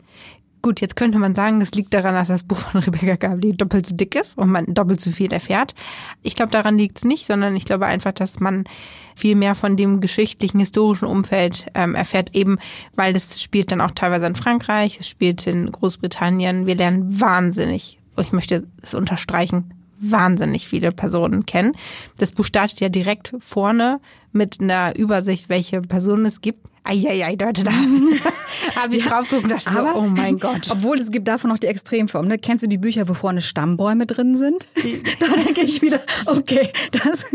Gut, 0.64 0.80
jetzt 0.80 0.96
könnte 0.96 1.20
man 1.20 1.36
sagen, 1.36 1.60
es 1.60 1.74
liegt 1.74 1.94
daran, 1.94 2.16
dass 2.16 2.30
das 2.30 2.46
Buch 2.46 2.58
von 2.58 2.80
Rebecca 2.82 3.18
Gabli 3.18 3.52
doppelt 3.52 3.86
so 3.86 3.94
dick 3.94 4.16
ist 4.16 4.38
und 4.38 4.50
man 4.50 4.74
doppelt 4.74 5.02
so 5.02 5.12
viel 5.12 5.34
erfährt. 5.34 5.76
Ich 6.22 6.36
glaube, 6.36 6.52
daran 6.52 6.78
liegt 6.78 7.00
es 7.00 7.04
nicht, 7.04 7.26
sondern 7.26 7.54
ich 7.58 7.66
glaube 7.66 7.86
einfach, 7.86 8.14
dass 8.14 8.40
man 8.40 8.64
viel 9.14 9.36
mehr 9.36 9.56
von 9.56 9.76
dem 9.76 10.00
geschichtlichen, 10.00 10.62
historischen 10.62 11.06
Umfeld 11.06 11.66
ähm, 11.74 11.96
erfährt, 11.96 12.34
eben 12.34 12.60
weil 12.96 13.12
das 13.12 13.42
spielt 13.42 13.74
dann 13.74 13.82
auch 13.82 13.92
teilweise 13.92 14.26
in 14.26 14.36
Frankreich, 14.36 15.02
es 15.02 15.10
spielt 15.10 15.46
in 15.48 15.70
Großbritannien. 15.70 16.66
Wir 16.66 16.76
lernen 16.76 17.20
wahnsinnig, 17.20 18.00
und 18.16 18.24
ich 18.24 18.32
möchte 18.32 18.64
es 18.82 18.94
unterstreichen, 18.94 19.74
wahnsinnig 20.00 20.66
viele 20.66 20.94
Personen 20.94 21.46
kennen. 21.46 21.74
Das 22.18 22.32
Buch 22.32 22.46
startet 22.46 22.80
ja 22.80 22.88
direkt 22.88 23.36
vorne 23.40 24.00
mit 24.32 24.62
einer 24.62 24.96
Übersicht, 24.96 25.50
welche 25.50 25.82
Personen 25.82 26.26
es 26.26 26.40
gibt. 26.40 26.70
Eieiei, 26.86 27.38
Leute, 27.40 27.64
da 27.64 27.72
habe 28.76 28.96
ich 28.96 29.06
ja, 29.06 29.12
drauf 29.12 29.30
geguckt 29.30 29.44
und 29.44 29.52
dachte 29.52 29.72
so, 29.74 30.00
oh 30.00 30.02
mein 30.02 30.38
Gott. 30.38 30.70
Obwohl 30.70 31.00
es 31.00 31.12
gibt 31.12 31.30
davon 31.30 31.50
noch 31.50 31.58
die 31.58 31.68
Extremform. 31.68 32.28
Ne? 32.28 32.38
Kennst 32.38 32.64
du 32.64 32.68
die 32.68 32.78
Bücher, 32.78 33.08
wo 33.08 33.14
vorne 33.14 33.42
Stammbäume 33.42 34.06
drin 34.06 34.36
sind? 34.36 34.68
da 35.20 35.28
denke 35.28 35.62
ich 35.62 35.82
wieder, 35.82 36.02
okay, 36.26 36.70
das, 36.92 37.26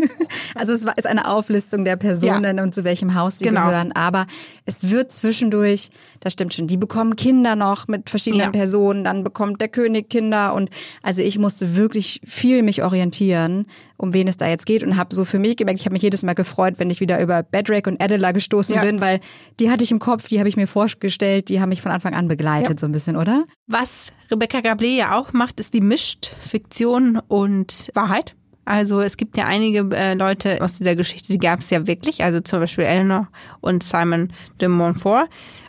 also 0.54 0.74
es 0.74 0.84
ist 0.84 1.06
eine 1.06 1.30
Auflistung 1.30 1.86
der 1.86 1.96
Personen 1.96 2.58
ja. 2.58 2.62
und 2.62 2.74
zu 2.74 2.84
welchem 2.84 3.14
Haus 3.14 3.38
sie 3.38 3.46
genau. 3.46 3.68
gehören. 3.68 3.92
Aber 3.92 4.26
es 4.66 4.90
wird 4.90 5.10
zwischendurch, 5.10 5.88
das 6.20 6.34
stimmt 6.34 6.52
schon, 6.52 6.66
die 6.66 6.76
bekommen 6.76 7.16
Kinder 7.16 7.56
noch 7.56 7.88
mit 7.88 8.10
verschiedenen 8.10 8.46
ja. 8.46 8.50
Personen, 8.50 9.02
dann 9.02 9.24
bekommt 9.24 9.62
der 9.62 9.68
König 9.68 10.10
Kinder 10.10 10.52
und 10.54 10.68
also 11.02 11.22
ich 11.22 11.38
musste 11.38 11.74
wirklich 11.74 12.20
viel 12.24 12.62
mich 12.62 12.82
orientieren, 12.82 13.66
um 13.98 14.14
wen 14.14 14.28
es 14.28 14.36
da 14.36 14.48
jetzt 14.48 14.64
geht 14.64 14.82
und 14.82 14.96
habe 14.96 15.14
so 15.14 15.24
für 15.24 15.38
mich 15.38 15.56
gemerkt, 15.56 15.80
ich 15.80 15.84
habe 15.84 15.92
mich 15.92 16.02
jedes 16.02 16.22
Mal 16.22 16.34
gefreut, 16.34 16.74
wenn 16.78 16.88
ich 16.88 17.00
wieder 17.00 17.20
über 17.20 17.42
Bedrick 17.42 17.86
und 17.86 18.00
Adela 18.00 18.32
gestoßen 18.32 18.76
ja. 18.76 18.82
bin, 18.82 19.00
weil 19.00 19.20
die 19.60 19.70
hatte 19.70 19.84
ich 19.84 19.90
im 19.90 19.98
Kopf, 19.98 20.28
die 20.28 20.38
habe 20.38 20.48
ich 20.48 20.56
mir 20.56 20.68
vorgestellt, 20.68 21.48
die 21.48 21.60
haben 21.60 21.68
mich 21.68 21.82
von 21.82 21.92
Anfang 21.92 22.14
an 22.14 22.28
begleitet 22.28 22.76
ja. 22.76 22.78
so 22.78 22.86
ein 22.86 22.92
bisschen, 22.92 23.16
oder? 23.16 23.44
Was 23.66 24.10
Rebecca 24.30 24.58
Gablé 24.58 24.96
ja 24.96 25.18
auch 25.18 25.32
macht, 25.32 25.60
ist 25.60 25.74
die 25.74 25.80
mischt 25.80 26.26
Fiktion 26.40 27.20
und 27.28 27.90
Wahrheit. 27.94 28.34
Also 28.64 29.00
es 29.00 29.16
gibt 29.16 29.36
ja 29.36 29.46
einige 29.46 29.88
äh, 29.96 30.14
Leute 30.14 30.62
aus 30.62 30.74
dieser 30.74 30.94
Geschichte, 30.94 31.32
die 31.32 31.38
gab 31.38 31.60
es 31.60 31.70
ja 31.70 31.86
wirklich, 31.86 32.22
also 32.22 32.40
zum 32.40 32.60
Beispiel 32.60 32.84
Eleanor 32.84 33.28
und 33.60 33.82
Simon 33.82 34.32
de 34.60 34.68
Montfort. 34.68 35.28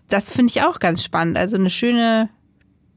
Das 0.09 0.31
finde 0.31 0.51
ich 0.53 0.63
auch 0.63 0.79
ganz 0.79 1.03
spannend. 1.03 1.37
Also 1.37 1.55
eine 1.55 1.69
schöne 1.69 2.29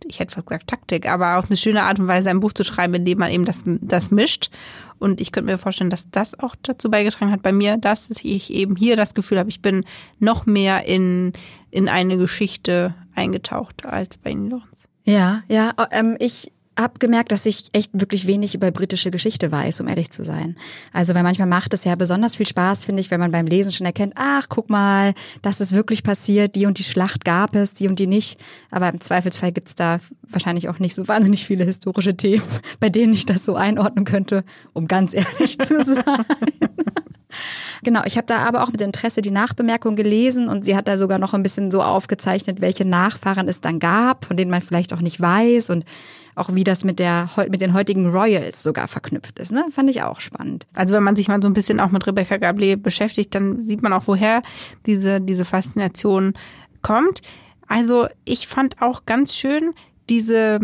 ich 0.06 0.20
hätte 0.20 0.34
fast 0.34 0.46
gesagt 0.46 0.68
Taktik, 0.68 1.08
aber 1.08 1.38
auf 1.38 1.46
eine 1.46 1.56
schöne 1.56 1.82
Art 1.82 1.98
und 1.98 2.08
Weise 2.08 2.30
ein 2.30 2.40
Buch 2.40 2.52
zu 2.52 2.64
schreiben, 2.64 2.94
in 2.94 3.04
dem 3.04 3.18
man 3.18 3.30
eben 3.30 3.44
das, 3.44 3.62
das 3.64 4.10
mischt. 4.10 4.50
Und 4.98 5.20
ich 5.20 5.32
könnte 5.32 5.50
mir 5.50 5.58
vorstellen, 5.58 5.90
dass 5.90 6.10
das 6.10 6.38
auch 6.38 6.54
dazu 6.62 6.90
beigetragen 6.90 7.32
hat 7.32 7.42
bei 7.42 7.52
mir, 7.52 7.76
dass 7.76 8.10
ich 8.10 8.52
eben 8.52 8.76
hier 8.76 8.96
das 8.96 9.14
Gefühl 9.14 9.38
habe, 9.38 9.48
ich 9.48 9.60
bin 9.60 9.84
noch 10.18 10.46
mehr 10.46 10.86
in, 10.86 11.32
in 11.70 11.88
eine 11.88 12.16
Geschichte 12.16 12.94
eingetaucht 13.14 13.84
als 13.86 14.18
bei 14.18 14.30
Ihnen, 14.30 14.50
Lorenz. 14.50 14.68
Ja, 15.04 15.42
ja, 15.48 15.74
ähm, 15.90 16.16
ich 16.20 16.52
habe 16.78 16.98
gemerkt, 16.98 17.32
dass 17.32 17.46
ich 17.46 17.68
echt 17.72 17.90
wirklich 17.92 18.26
wenig 18.26 18.54
über 18.54 18.70
britische 18.70 19.10
Geschichte 19.10 19.52
weiß, 19.52 19.80
um 19.80 19.88
ehrlich 19.88 20.10
zu 20.10 20.24
sein. 20.24 20.56
Also 20.92 21.14
weil 21.14 21.22
manchmal 21.22 21.48
macht 21.48 21.74
es 21.74 21.84
ja 21.84 21.94
besonders 21.94 22.36
viel 22.36 22.46
Spaß, 22.46 22.84
finde 22.84 23.00
ich, 23.00 23.10
wenn 23.10 23.20
man 23.20 23.32
beim 23.32 23.46
Lesen 23.46 23.72
schon 23.72 23.86
erkennt, 23.86 24.14
ach, 24.16 24.46
guck 24.48 24.70
mal, 24.70 25.14
das 25.42 25.60
ist 25.60 25.72
wirklich 25.72 26.02
passiert, 26.02 26.54
die 26.54 26.66
und 26.66 26.78
die 26.78 26.84
Schlacht 26.84 27.24
gab 27.24 27.54
es, 27.54 27.74
die 27.74 27.88
und 27.88 27.98
die 27.98 28.06
nicht. 28.06 28.40
Aber 28.70 28.88
im 28.88 29.00
Zweifelsfall 29.00 29.52
gibt's 29.52 29.74
da 29.74 30.00
wahrscheinlich 30.28 30.68
auch 30.68 30.78
nicht 30.78 30.94
so 30.94 31.06
wahnsinnig 31.08 31.44
viele 31.44 31.64
historische 31.64 32.16
Themen, 32.16 32.42
bei 32.80 32.88
denen 32.88 33.12
ich 33.12 33.26
das 33.26 33.44
so 33.44 33.54
einordnen 33.54 34.04
könnte, 34.04 34.44
um 34.72 34.88
ganz 34.88 35.14
ehrlich 35.14 35.58
zu 35.58 35.84
sein. 35.84 36.24
Genau, 37.84 38.02
ich 38.04 38.16
habe 38.16 38.26
da 38.26 38.38
aber 38.38 38.62
auch 38.62 38.70
mit 38.70 38.80
Interesse 38.80 39.22
die 39.22 39.30
Nachbemerkung 39.30 39.96
gelesen 39.96 40.48
und 40.48 40.64
sie 40.64 40.76
hat 40.76 40.86
da 40.86 40.96
sogar 40.96 41.18
noch 41.18 41.34
ein 41.34 41.42
bisschen 41.42 41.70
so 41.70 41.82
aufgezeichnet, 41.82 42.60
welche 42.60 42.86
Nachfahren 42.86 43.48
es 43.48 43.60
dann 43.60 43.80
gab, 43.80 44.24
von 44.24 44.36
denen 44.36 44.50
man 44.50 44.60
vielleicht 44.60 44.92
auch 44.92 45.00
nicht 45.00 45.20
weiß 45.20 45.70
und 45.70 45.84
auch 46.34 46.54
wie 46.54 46.64
das 46.64 46.84
mit 46.84 46.98
der 46.98 47.28
mit 47.50 47.60
den 47.60 47.74
heutigen 47.74 48.10
Royals 48.10 48.62
sogar 48.62 48.88
verknüpft 48.88 49.38
ist, 49.38 49.52
ne? 49.52 49.66
Fand 49.70 49.90
ich 49.90 50.02
auch 50.02 50.20
spannend. 50.20 50.66
Also 50.74 50.94
wenn 50.94 51.02
man 51.02 51.16
sich 51.16 51.28
mal 51.28 51.42
so 51.42 51.48
ein 51.48 51.54
bisschen 51.54 51.80
auch 51.80 51.90
mit 51.90 52.06
Rebecca 52.06 52.36
Gablé 52.36 52.76
beschäftigt, 52.76 53.34
dann 53.34 53.60
sieht 53.60 53.82
man 53.82 53.92
auch, 53.92 54.06
woher 54.06 54.42
diese 54.86 55.20
diese 55.20 55.44
Faszination 55.44 56.34
kommt. 56.80 57.22
Also 57.66 58.06
ich 58.24 58.48
fand 58.48 58.80
auch 58.80 59.04
ganz 59.06 59.34
schön 59.34 59.72
diese 60.08 60.60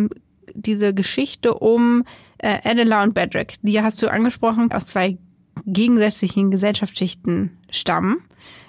diese 0.54 0.94
Geschichte 0.94 1.54
um 1.54 2.04
äh, 2.38 2.59
Adela 2.64 3.02
und 3.02 3.14
Bedrick. 3.14 3.57
Die 3.62 3.81
hast 3.81 4.02
du 4.02 4.09
angesprochen 4.09 4.72
aus 4.72 4.87
zwei 4.87 5.18
gegensätzlichen 5.66 6.50
Gesellschaftsschichten 6.50 7.59
stammen, 7.70 8.18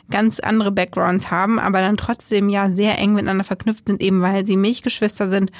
ganz 0.09 0.39
andere 0.39 0.71
Backgrounds 0.71 1.31
haben, 1.31 1.59
aber 1.59 1.81
dann 1.81 1.97
trotzdem 1.97 2.49
ja 2.49 2.69
sehr 2.71 2.97
eng 2.97 3.13
miteinander 3.13 3.43
verknüpft 3.43 3.87
sind, 3.87 4.01
eben 4.01 4.21
weil 4.21 4.45
sie 4.45 4.57
Milchgeschwister 4.57 5.29
sind 5.29 5.51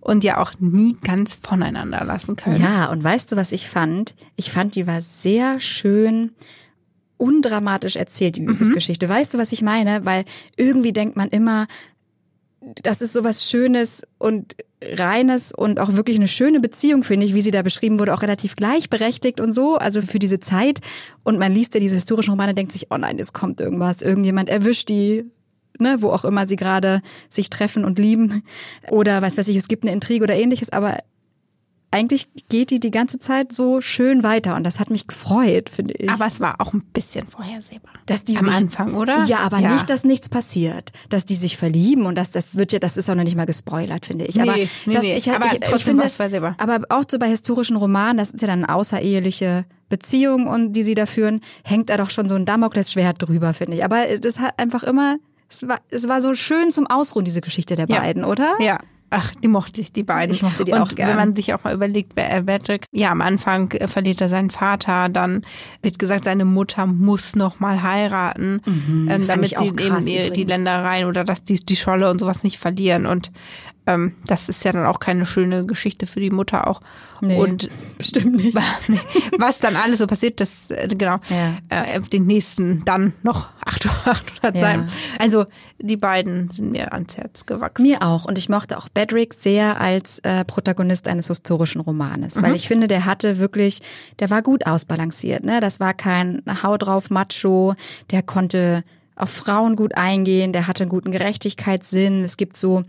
und 0.00 0.24
ja 0.24 0.40
auch 0.40 0.52
nie 0.58 0.96
ganz 1.02 1.34
voneinander 1.34 2.04
lassen 2.04 2.36
können. 2.36 2.60
Ja, 2.60 2.90
und 2.90 3.02
weißt 3.02 3.32
du, 3.32 3.36
was 3.36 3.52
ich 3.52 3.68
fand? 3.68 4.14
Ich 4.36 4.50
fand, 4.50 4.74
die 4.74 4.86
war 4.86 5.00
sehr 5.00 5.60
schön 5.60 6.32
undramatisch 7.16 7.96
erzählt, 7.96 8.36
die 8.36 8.46
Liebesgeschichte. 8.46 9.06
Mhm. 9.06 9.10
Weißt 9.10 9.34
du, 9.34 9.38
was 9.38 9.52
ich 9.52 9.62
meine? 9.62 10.04
Weil 10.04 10.24
irgendwie 10.56 10.92
denkt 10.92 11.16
man 11.16 11.28
immer, 11.28 11.66
das 12.82 13.00
ist 13.02 13.12
sowas 13.12 13.50
Schönes 13.50 14.06
und 14.18 14.56
reines 14.80 15.52
und 15.52 15.80
auch 15.80 15.94
wirklich 15.94 16.16
eine 16.16 16.28
schöne 16.28 16.60
Beziehung, 16.60 17.02
finde 17.02 17.26
ich, 17.26 17.34
wie 17.34 17.40
sie 17.40 17.50
da 17.50 17.62
beschrieben 17.62 17.98
wurde, 17.98 18.14
auch 18.14 18.22
relativ 18.22 18.54
gleichberechtigt 18.54 19.40
und 19.40 19.52
so, 19.52 19.76
also 19.76 20.00
für 20.02 20.20
diese 20.20 20.38
Zeit. 20.38 20.80
Und 21.24 21.38
man 21.38 21.52
liest 21.52 21.74
ja 21.74 21.80
diese 21.80 21.96
historischen 21.96 22.30
Romane, 22.30 22.54
denkt 22.54 22.72
sich, 22.72 22.86
oh 22.90 22.96
nein, 22.96 23.18
jetzt 23.18 23.34
kommt 23.34 23.60
irgendwas, 23.60 24.02
irgendjemand 24.02 24.48
erwischt 24.48 24.88
die, 24.88 25.24
ne, 25.80 25.98
wo 26.00 26.10
auch 26.10 26.24
immer 26.24 26.46
sie 26.46 26.56
gerade 26.56 27.02
sich 27.28 27.50
treffen 27.50 27.84
und 27.84 27.98
lieben. 27.98 28.42
Oder 28.90 29.22
was 29.22 29.36
weiß 29.36 29.48
ich, 29.48 29.56
es 29.56 29.68
gibt 29.68 29.84
eine 29.84 29.92
Intrige 29.92 30.24
oder 30.24 30.34
ähnliches, 30.34 30.70
aber 30.70 30.98
eigentlich 31.90 32.28
geht 32.50 32.70
die 32.70 32.80
die 32.80 32.90
ganze 32.90 33.18
Zeit 33.18 33.52
so 33.52 33.80
schön 33.80 34.22
weiter 34.22 34.56
und 34.56 34.64
das 34.64 34.78
hat 34.78 34.90
mich 34.90 35.06
gefreut, 35.06 35.70
finde 35.70 35.94
ich. 35.94 36.10
Aber 36.10 36.26
es 36.26 36.38
war 36.38 36.60
auch 36.60 36.74
ein 36.74 36.82
bisschen 36.82 37.26
vorhersehbar. 37.28 37.92
Dass 38.04 38.24
die 38.24 38.36
Am 38.36 38.44
sich, 38.44 38.54
Anfang, 38.54 38.94
oder? 38.94 39.24
Ja, 39.24 39.38
aber 39.38 39.58
ja. 39.58 39.72
nicht, 39.72 39.88
dass 39.88 40.04
nichts 40.04 40.28
passiert. 40.28 40.92
Dass 41.08 41.24
die 41.24 41.34
sich 41.34 41.56
verlieben 41.56 42.04
und 42.04 42.16
das, 42.16 42.30
das 42.30 42.56
wird 42.56 42.72
ja, 42.72 42.78
das 42.78 42.98
ist 42.98 43.08
auch 43.08 43.14
noch 43.14 43.24
nicht 43.24 43.36
mal 43.36 43.46
gespoilert, 43.46 44.04
finde 44.04 44.26
ich. 44.26 44.40
Aber, 44.40 44.54
nee, 44.54 44.68
nee, 44.84 44.94
dass 44.94 45.02
nee. 45.02 45.16
Ich, 45.16 45.30
aber 45.30 45.46
ich, 45.46 45.60
trotzdem 45.60 45.76
ich 45.76 45.84
finde, 45.84 46.08
vorhersehbar. 46.10 46.54
Aber 46.58 46.80
auch 46.90 47.04
so 47.10 47.18
bei 47.18 47.28
historischen 47.28 47.76
Romanen, 47.76 48.18
das 48.18 48.34
ist 48.34 48.42
ja 48.42 48.48
dann 48.48 48.64
eine 48.64 48.74
außereheliche 48.74 49.64
Beziehung 49.88 50.46
und 50.46 50.74
die 50.74 50.82
sie 50.82 50.94
da 50.94 51.06
führen, 51.06 51.40
hängt 51.64 51.88
da 51.88 51.96
doch 51.96 52.10
schon 52.10 52.28
so 52.28 52.34
ein 52.34 52.44
Damoklesschwert 52.44 53.22
drüber, 53.26 53.54
finde 53.54 53.78
ich. 53.78 53.84
Aber 53.84 54.18
das 54.18 54.38
hat 54.40 54.58
einfach 54.58 54.82
immer, 54.82 55.16
es 55.48 55.66
war, 55.66 55.78
es 55.90 56.06
war 56.08 56.20
so 56.20 56.34
schön 56.34 56.70
zum 56.70 56.86
Ausruhen, 56.86 57.24
diese 57.24 57.40
Geschichte 57.40 57.74
der 57.74 57.86
Ja. 57.88 58.00
beiden, 58.00 58.24
oder? 58.24 58.54
Ja. 58.60 58.78
Ach, 59.10 59.32
die 59.42 59.48
mochte 59.48 59.80
ich, 59.80 59.90
die 59.90 60.02
beiden. 60.02 60.34
Ich 60.34 60.42
mochte 60.42 60.64
die 60.64 60.72
und 60.72 60.80
auch 60.82 60.94
gern. 60.94 61.08
wenn 61.08 61.16
man 61.16 61.34
sich 61.34 61.54
auch 61.54 61.64
mal 61.64 61.72
überlegt, 61.72 62.14
Patrick, 62.14 62.84
ja, 62.92 63.10
am 63.10 63.22
Anfang 63.22 63.70
äh, 63.72 63.88
verliert 63.88 64.20
er 64.20 64.28
seinen 64.28 64.50
Vater, 64.50 65.08
dann 65.08 65.46
wird 65.80 65.98
gesagt, 65.98 66.24
seine 66.26 66.44
Mutter 66.44 66.84
muss 66.84 67.34
noch 67.34 67.58
mal 67.58 67.82
heiraten, 67.82 68.60
ähm, 68.66 68.74
Mhm, 69.06 69.08
fand 69.08 69.28
damit 69.30 69.48
sie 69.58 70.14
eben 70.14 70.34
die. 70.34 70.44
Ländereien 70.44 71.06
oder 71.08 71.24
dass 71.24 71.42
die, 71.42 71.54
die 71.64 71.76
Scholle 71.76 72.10
und 72.10 72.18
sowas 72.18 72.42
nicht 72.42 72.58
verlieren. 72.58 73.06
Und 73.06 73.32
ähm, 73.88 74.14
das 74.26 74.48
ist 74.48 74.62
ja 74.64 74.72
dann 74.72 74.86
auch 74.86 75.00
keine 75.00 75.26
schöne 75.26 75.64
Geschichte 75.66 76.06
für 76.06 76.20
die 76.20 76.30
Mutter 76.30 76.68
auch. 76.68 76.80
Nee, 77.20 77.36
Und 77.36 77.68
bestimmt 77.96 78.36
nicht. 78.36 78.56
was 79.38 79.58
dann 79.58 79.74
alles 79.76 79.98
so 79.98 80.06
passiert, 80.06 80.40
das, 80.40 80.70
äh, 80.70 80.86
genau, 80.88 81.16
Ja. 81.30 81.54
äh, 81.70 81.98
auf 81.98 82.08
den 82.08 82.26
nächsten 82.26 82.84
dann 82.84 83.12
noch 83.22 83.48
800 83.64 84.54
Ja. 84.54 84.60
sein. 84.60 84.88
Also 85.18 85.46
die 85.80 85.96
beiden 85.96 86.50
sind 86.50 86.70
mir 86.72 86.92
ans 86.92 87.16
Herz 87.16 87.46
gewachsen. 87.46 87.82
Mir 87.82 88.02
auch. 88.02 88.24
Und 88.24 88.36
ich 88.38 88.48
mochte 88.48 88.78
auch 88.78 88.88
Bedrick 88.88 89.34
sehr 89.34 89.80
als 89.80 90.18
äh, 90.20 90.44
Protagonist 90.44 91.08
eines 91.08 91.28
historischen 91.28 91.80
Romanes. 91.80 92.40
Weil 92.42 92.54
ich 92.54 92.68
finde, 92.68 92.88
der 92.88 93.04
hatte 93.04 93.38
wirklich, 93.38 93.80
der 94.20 94.30
war 94.30 94.42
gut 94.42 94.66
ausbalanciert. 94.66 95.44
Ne? 95.44 95.60
Das 95.60 95.80
war 95.80 95.94
kein 95.94 96.42
Hau 96.62 96.76
drauf 96.76 97.10
Macho. 97.10 97.74
Der 98.10 98.22
konnte 98.22 98.84
auf 99.16 99.30
Frauen 99.30 99.74
gut 99.76 99.96
eingehen. 99.96 100.52
Der 100.52 100.66
hatte 100.68 100.84
einen 100.84 100.90
guten 100.90 101.10
Gerechtigkeitssinn. 101.12 102.22
Es 102.24 102.36
gibt 102.36 102.56
so, 102.56 102.84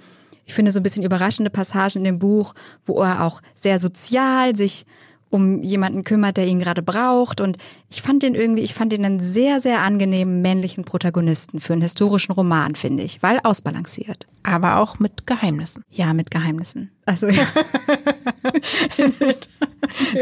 ich 0.50 0.56
finde, 0.56 0.72
so 0.72 0.80
ein 0.80 0.84
bisschen 0.84 1.04
überraschende 1.04 1.52
Passagen 1.52 2.00
in 2.00 2.04
dem 2.06 2.18
Buch, 2.18 2.56
wo 2.84 3.04
er 3.04 3.24
auch 3.24 3.40
sehr 3.54 3.78
sozial 3.78 4.56
sich 4.56 4.88
um 5.30 5.62
jemanden 5.62 6.04
kümmert, 6.04 6.38
der 6.38 6.48
ihn 6.48 6.60
gerade 6.60 6.82
braucht. 6.82 7.40
Und 7.40 7.58
ich 7.92 8.02
fand 8.02 8.24
den 8.24 8.34
irgendwie, 8.34 8.64
ich 8.64 8.74
fand 8.74 8.92
den 8.92 9.06
einen 9.06 9.20
sehr, 9.20 9.62
sehr 9.62 9.84
angenehmen 9.84 10.42
männlichen 10.42 10.86
Protagonisten 10.86 11.60
für 11.60 11.74
einen 11.74 11.84
historischen 11.84 12.32
Roman, 12.32 12.74
finde 12.74 13.04
ich, 13.04 13.22
weil 13.22 13.40
ausbalanciert. 13.44 14.26
Aber 14.50 14.78
auch 14.80 14.98
mit 15.00 15.28
Geheimnissen. 15.28 15.84
Ja, 15.90 16.14
mit 16.14 16.32
Geheimnissen. 16.32 16.92
Also 17.06 17.28
ja. 17.30 17.46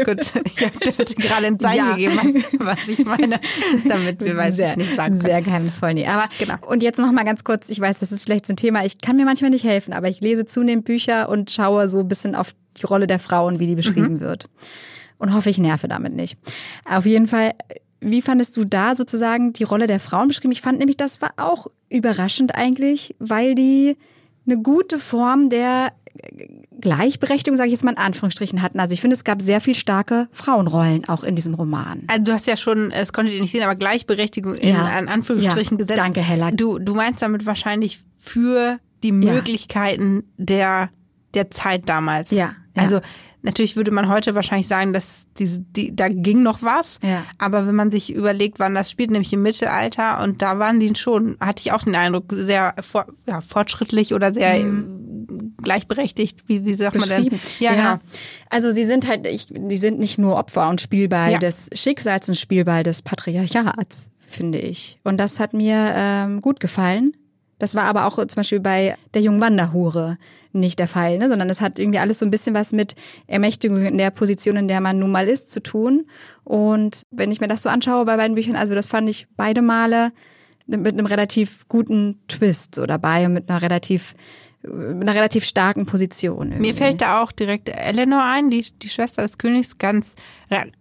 Gut, 0.04 0.20
ich 0.44 0.64
habe 0.64 0.78
dir 0.78 1.14
gerade 1.16 1.46
ein 1.46 1.58
Zeichen 1.58 1.76
Ja. 1.86 1.92
gegeben, 1.94 2.44
was, 2.58 2.88
ich 2.88 3.04
meine, 3.04 3.40
damit 3.86 4.20
wir 4.24 4.36
weiß 4.36 4.56
sehr, 4.56 4.76
nicht 4.76 4.96
sagen 4.96 5.12
können. 5.14 5.20
sehr 5.22 5.42
geheimnisvoll. 5.42 5.94
Nee. 5.94 6.06
Aber 6.06 6.28
Genau. 6.38 6.54
und 6.66 6.82
jetzt 6.82 6.98
noch 6.98 7.10
mal 7.12 7.24
ganz 7.24 7.44
kurz. 7.44 7.68
Ich 7.68 7.80
weiß, 7.80 7.98
das 8.00 8.12
ist 8.12 8.24
vielleicht 8.24 8.46
so 8.46 8.52
ein 8.52 8.56
Thema. 8.56 8.84
Ich 8.84 8.98
kann 9.00 9.16
mir 9.16 9.24
manchmal 9.24 9.50
nicht 9.50 9.64
helfen, 9.64 9.92
aber 9.92 10.08
ich 10.08 10.20
lese 10.20 10.46
zunehmend 10.46 10.84
Bücher 10.84 11.28
und 11.28 11.50
schaue 11.50 11.88
so 11.88 12.00
ein 12.00 12.08
bisschen 12.08 12.34
auf 12.34 12.54
die 12.80 12.86
Rolle 12.86 13.06
der 13.06 13.18
Frauen, 13.18 13.58
wie 13.60 13.66
die 13.66 13.74
beschrieben 13.74 14.14
Mhm. 14.14 14.20
wird. 14.20 14.46
Und 15.18 15.34
hoffe, 15.34 15.50
ich 15.50 15.58
nerve 15.58 15.88
damit 15.88 16.14
nicht. 16.14 16.38
Auf 16.84 17.06
jeden 17.06 17.26
Fall. 17.26 17.52
Wie 18.00 18.22
fandest 18.22 18.56
du 18.56 18.64
da 18.64 18.94
sozusagen 18.94 19.52
die 19.52 19.64
Rolle 19.64 19.88
der 19.88 19.98
Frauen 19.98 20.28
beschrieben? 20.28 20.52
Ich 20.52 20.60
fand 20.60 20.78
nämlich, 20.78 20.96
das 20.96 21.20
war 21.20 21.32
auch 21.36 21.66
überraschend 21.88 22.54
eigentlich, 22.54 23.16
weil 23.18 23.56
die 23.56 23.96
eine 24.50 24.62
gute 24.62 24.98
Form 24.98 25.50
der 25.50 25.92
Gleichberechtigung, 26.80 27.56
sage 27.56 27.68
ich 27.68 27.72
jetzt 27.72 27.84
mal 27.84 27.92
in 27.92 27.98
Anführungsstrichen, 27.98 28.62
hatten. 28.62 28.80
Also 28.80 28.92
ich 28.94 29.00
finde, 29.00 29.14
es 29.16 29.24
gab 29.24 29.42
sehr 29.42 29.60
viel 29.60 29.74
starke 29.74 30.28
Frauenrollen 30.32 31.08
auch 31.08 31.24
in 31.24 31.34
diesem 31.34 31.54
Roman. 31.54 32.02
Also 32.08 32.24
du 32.24 32.32
hast 32.32 32.46
ja 32.46 32.56
schon, 32.56 32.90
es 32.90 33.12
konntet 33.12 33.34
ihr 33.34 33.40
nicht 33.40 33.52
sehen, 33.52 33.62
aber 33.62 33.74
Gleichberechtigung 33.74 34.54
in 34.54 34.70
Ja. 34.74 34.84
an 34.86 35.08
Anführungsstrichen 35.08 35.76
Ja. 35.78 35.82
gesetzt. 35.84 35.98
Danke, 35.98 36.20
Hella. 36.20 36.50
Du, 36.50 36.78
du 36.78 36.94
meinst 36.94 37.22
damit 37.22 37.46
wahrscheinlich 37.46 38.00
für 38.16 38.78
die 39.02 39.12
Möglichkeiten 39.12 40.24
der, 40.36 40.90
der 41.34 41.50
Zeit 41.50 41.88
damals. 41.88 42.30
Ja, 42.30 42.54
ja. 42.78 42.84
Also 42.84 43.00
natürlich 43.42 43.76
würde 43.76 43.90
man 43.90 44.08
heute 44.08 44.34
wahrscheinlich 44.34 44.66
sagen, 44.68 44.92
dass 44.92 45.26
diese, 45.38 45.60
die, 45.60 45.94
da 45.94 46.08
ging 46.08 46.42
noch 46.42 46.62
was. 46.62 46.98
Ja. 47.02 47.24
Aber 47.38 47.66
wenn 47.66 47.74
man 47.74 47.90
sich 47.90 48.12
überlegt, 48.12 48.58
wann 48.58 48.74
das 48.74 48.90
spielt, 48.90 49.10
nämlich 49.10 49.32
im 49.32 49.42
Mittelalter, 49.42 50.22
und 50.22 50.42
da 50.42 50.58
waren 50.58 50.80
die 50.80 50.92
schon, 50.96 51.36
hatte 51.40 51.62
ich 51.64 51.72
auch 51.72 51.84
den 51.84 51.94
Eindruck, 51.94 52.24
sehr 52.32 52.74
for, 52.80 53.06
ja, 53.26 53.40
fortschrittlich 53.40 54.14
oder 54.14 54.34
sehr 54.34 54.58
äh, 54.58 54.64
gleichberechtigt, 55.62 56.44
wie, 56.46 56.64
wie 56.64 56.74
sagt 56.74 56.98
man 56.98 57.08
denn? 57.08 57.22
Mhm. 57.24 57.28
beschrieben. 57.30 57.40
Ja, 57.60 57.74
genau. 57.74 57.98
Also 58.50 58.70
sie 58.72 58.84
sind 58.84 59.06
halt, 59.06 59.26
ich, 59.26 59.46
die 59.50 59.76
sind 59.76 59.98
nicht 59.98 60.18
nur 60.18 60.36
Opfer 60.36 60.68
und 60.68 60.80
Spielball 60.80 61.32
Ja. 61.32 61.38
des 61.38 61.70
Schicksals 61.74 62.28
und 62.28 62.34
Spielball 62.36 62.82
des 62.82 63.02
Patriarchats, 63.02 64.08
finde 64.26 64.58
ich. 64.58 64.98
Und 65.04 65.18
das 65.18 65.38
hat 65.40 65.52
mir 65.52 65.92
ähm, 65.94 66.40
gut 66.40 66.60
gefallen. 66.60 67.12
Das 67.58 67.74
war 67.74 67.84
aber 67.84 68.06
auch 68.06 68.16
zum 68.16 68.36
Beispiel 68.36 68.60
bei 68.60 68.96
der 69.14 69.22
jungen 69.22 69.40
Wanderhure 69.40 70.18
nicht 70.52 70.78
der 70.78 70.88
Fall, 70.88 71.18
ne? 71.18 71.28
sondern 71.28 71.50
es 71.50 71.60
hat 71.60 71.78
irgendwie 71.78 71.98
alles 71.98 72.18
so 72.18 72.26
ein 72.26 72.30
bisschen 72.30 72.54
was 72.54 72.72
mit 72.72 72.94
Ermächtigung 73.26 73.84
in 73.84 73.98
der 73.98 74.10
Position, 74.10 74.56
in 74.56 74.68
der 74.68 74.80
man 74.80 74.98
nun 74.98 75.10
mal 75.10 75.28
ist, 75.28 75.50
zu 75.52 75.62
tun. 75.62 76.06
Und 76.44 77.02
wenn 77.10 77.30
ich 77.30 77.40
mir 77.40 77.48
das 77.48 77.62
so 77.62 77.68
anschaue 77.68 78.04
bei 78.04 78.16
beiden 78.16 78.34
Büchern, 78.34 78.56
also 78.56 78.74
das 78.74 78.88
fand 78.88 79.08
ich 79.08 79.26
beide 79.36 79.62
Male 79.62 80.12
mit 80.66 80.86
einem 80.86 81.06
relativ 81.06 81.66
guten 81.68 82.20
Twist 82.28 82.74
so 82.74 82.86
dabei 82.86 83.26
und 83.26 83.32
mit 83.32 83.48
einer 83.48 83.62
relativ 83.62 84.14
einer 84.72 85.14
relativ 85.14 85.44
starken 85.44 85.86
Position. 85.86 86.48
Mir 86.48 86.54
irgendwie. 86.54 86.72
fällt 86.72 87.00
da 87.00 87.22
auch 87.22 87.32
direkt 87.32 87.68
Eleanor 87.68 88.22
ein, 88.22 88.50
die, 88.50 88.66
die 88.82 88.88
Schwester 88.88 89.22
des 89.22 89.38
Königs, 89.38 89.78
ganz, 89.78 90.14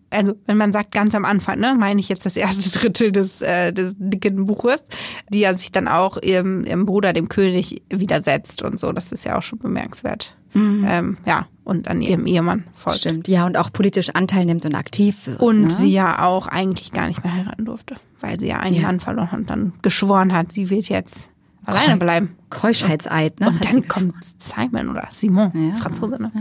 also 0.09 0.35
wenn 0.45 0.57
man 0.57 0.71
sagt 0.71 0.91
ganz 0.91 1.15
am 1.15 1.25
Anfang, 1.25 1.59
ne, 1.59 1.75
meine 1.77 1.99
ich 1.99 2.09
jetzt 2.09 2.25
das 2.25 2.35
erste 2.35 2.69
Drittel 2.79 3.11
des, 3.11 3.41
äh, 3.41 3.73
des 3.73 3.95
dicken 3.97 4.45
Buches, 4.45 4.83
die 5.29 5.39
ja 5.39 5.53
sich 5.53 5.71
dann 5.71 5.87
auch 5.87 6.21
ihrem, 6.21 6.63
ihrem 6.63 6.85
Bruder, 6.85 7.13
dem 7.13 7.29
König, 7.29 7.81
widersetzt 7.89 8.63
und 8.63 8.79
so. 8.79 8.91
Das 8.91 9.11
ist 9.11 9.25
ja 9.25 9.37
auch 9.37 9.43
schon 9.43 9.59
bemerkenswert. 9.59 10.35
Ähm, 10.57 11.17
ja, 11.25 11.47
und 11.63 11.87
an 11.87 12.01
ihrem 12.01 12.25
Ehemann 12.25 12.63
folgt. 12.73 12.99
Stimmt, 12.99 13.27
ja, 13.27 13.45
und 13.45 13.57
auch 13.57 13.71
politisch 13.71 14.09
Anteil 14.11 14.45
nimmt 14.45 14.65
und 14.65 14.75
aktiv 14.75 15.27
wird. 15.27 15.39
Und 15.39 15.61
ne? 15.61 15.71
sie 15.71 15.91
ja 15.91 16.25
auch 16.25 16.47
eigentlich 16.47 16.91
gar 16.91 17.07
nicht 17.07 17.23
mehr 17.23 17.33
heiraten 17.33 17.65
durfte, 17.65 17.95
weil 18.21 18.39
sie 18.39 18.47
ja 18.47 18.59
einen 18.59 18.75
Ja. 18.75 18.83
Mann 18.83 18.99
verloren 18.99 19.31
hat 19.31 19.39
und 19.39 19.49
dann 19.49 19.73
geschworen 19.81 20.33
hat, 20.33 20.51
sie 20.51 20.69
wird 20.69 20.89
jetzt 20.89 21.29
alleine 21.67 21.97
bleiben. 21.97 22.35
Keuschheitseid, 22.49 23.39
ne? 23.39 23.49
Und 23.49 23.59
Hat 23.59 23.73
dann 23.73 23.87
kommt 23.87 24.15
Simon 24.39 24.89
oder 24.89 25.07
Simon, 25.11 25.51
Ja. 25.53 25.75
Franzose, 25.75 26.21
ne? 26.21 26.31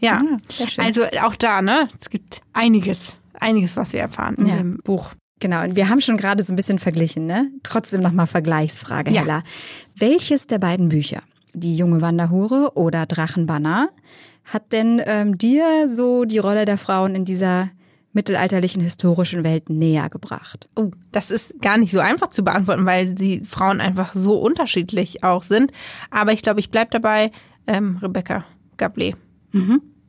Ja, 0.00 0.22
Ja, 0.22 0.66
also 0.84 1.02
auch 1.22 1.34
da, 1.36 1.60
ne? 1.62 1.88
Es 2.00 2.08
gibt 2.08 2.40
einiges, 2.52 3.12
einiges, 3.34 3.76
was 3.76 3.92
wir 3.92 4.00
erfahren 4.00 4.34
in 4.36 4.46
dem 4.46 4.78
Buch. 4.84 5.12
Genau, 5.40 5.62
und 5.62 5.76
wir 5.76 5.88
haben 5.88 6.00
schon 6.00 6.16
gerade 6.16 6.42
so 6.42 6.52
ein 6.52 6.56
bisschen 6.56 6.78
verglichen, 6.78 7.26
ne? 7.26 7.48
Trotzdem 7.62 8.02
nochmal 8.02 8.26
Vergleichsfrage. 8.26 9.10
Hella. 9.10 9.42
Welches 9.96 10.46
der 10.46 10.58
beiden 10.58 10.88
Bücher, 10.88 11.22
Die 11.54 11.76
junge 11.76 12.00
Wanderhure 12.00 12.72
oder 12.76 13.06
Drachenbanner, 13.06 13.88
hat 14.44 14.72
denn 14.72 15.00
ähm, 15.04 15.36
dir 15.38 15.88
so 15.88 16.24
die 16.24 16.38
Rolle 16.38 16.64
der 16.64 16.78
Frauen 16.78 17.14
in 17.14 17.24
dieser 17.24 17.68
mittelalterlichen 18.18 18.82
historischen 18.82 19.44
Welt 19.44 19.70
näher 19.70 20.08
gebracht? 20.10 20.68
Oh, 20.74 20.90
das 21.12 21.30
ist 21.30 21.60
gar 21.60 21.78
nicht 21.78 21.92
so 21.92 22.00
einfach 22.00 22.28
zu 22.28 22.42
beantworten, 22.42 22.84
weil 22.84 23.14
die 23.14 23.44
Frauen 23.44 23.80
einfach 23.80 24.12
so 24.14 24.34
unterschiedlich 24.34 25.22
auch 25.22 25.44
sind. 25.44 25.70
Aber 26.10 26.32
ich 26.32 26.42
glaube, 26.42 26.58
ich 26.58 26.70
bleib 26.70 26.90
dabei, 26.90 27.30
ähm, 27.68 27.98
Rebecca 28.02 28.44
Gablé. 28.76 29.14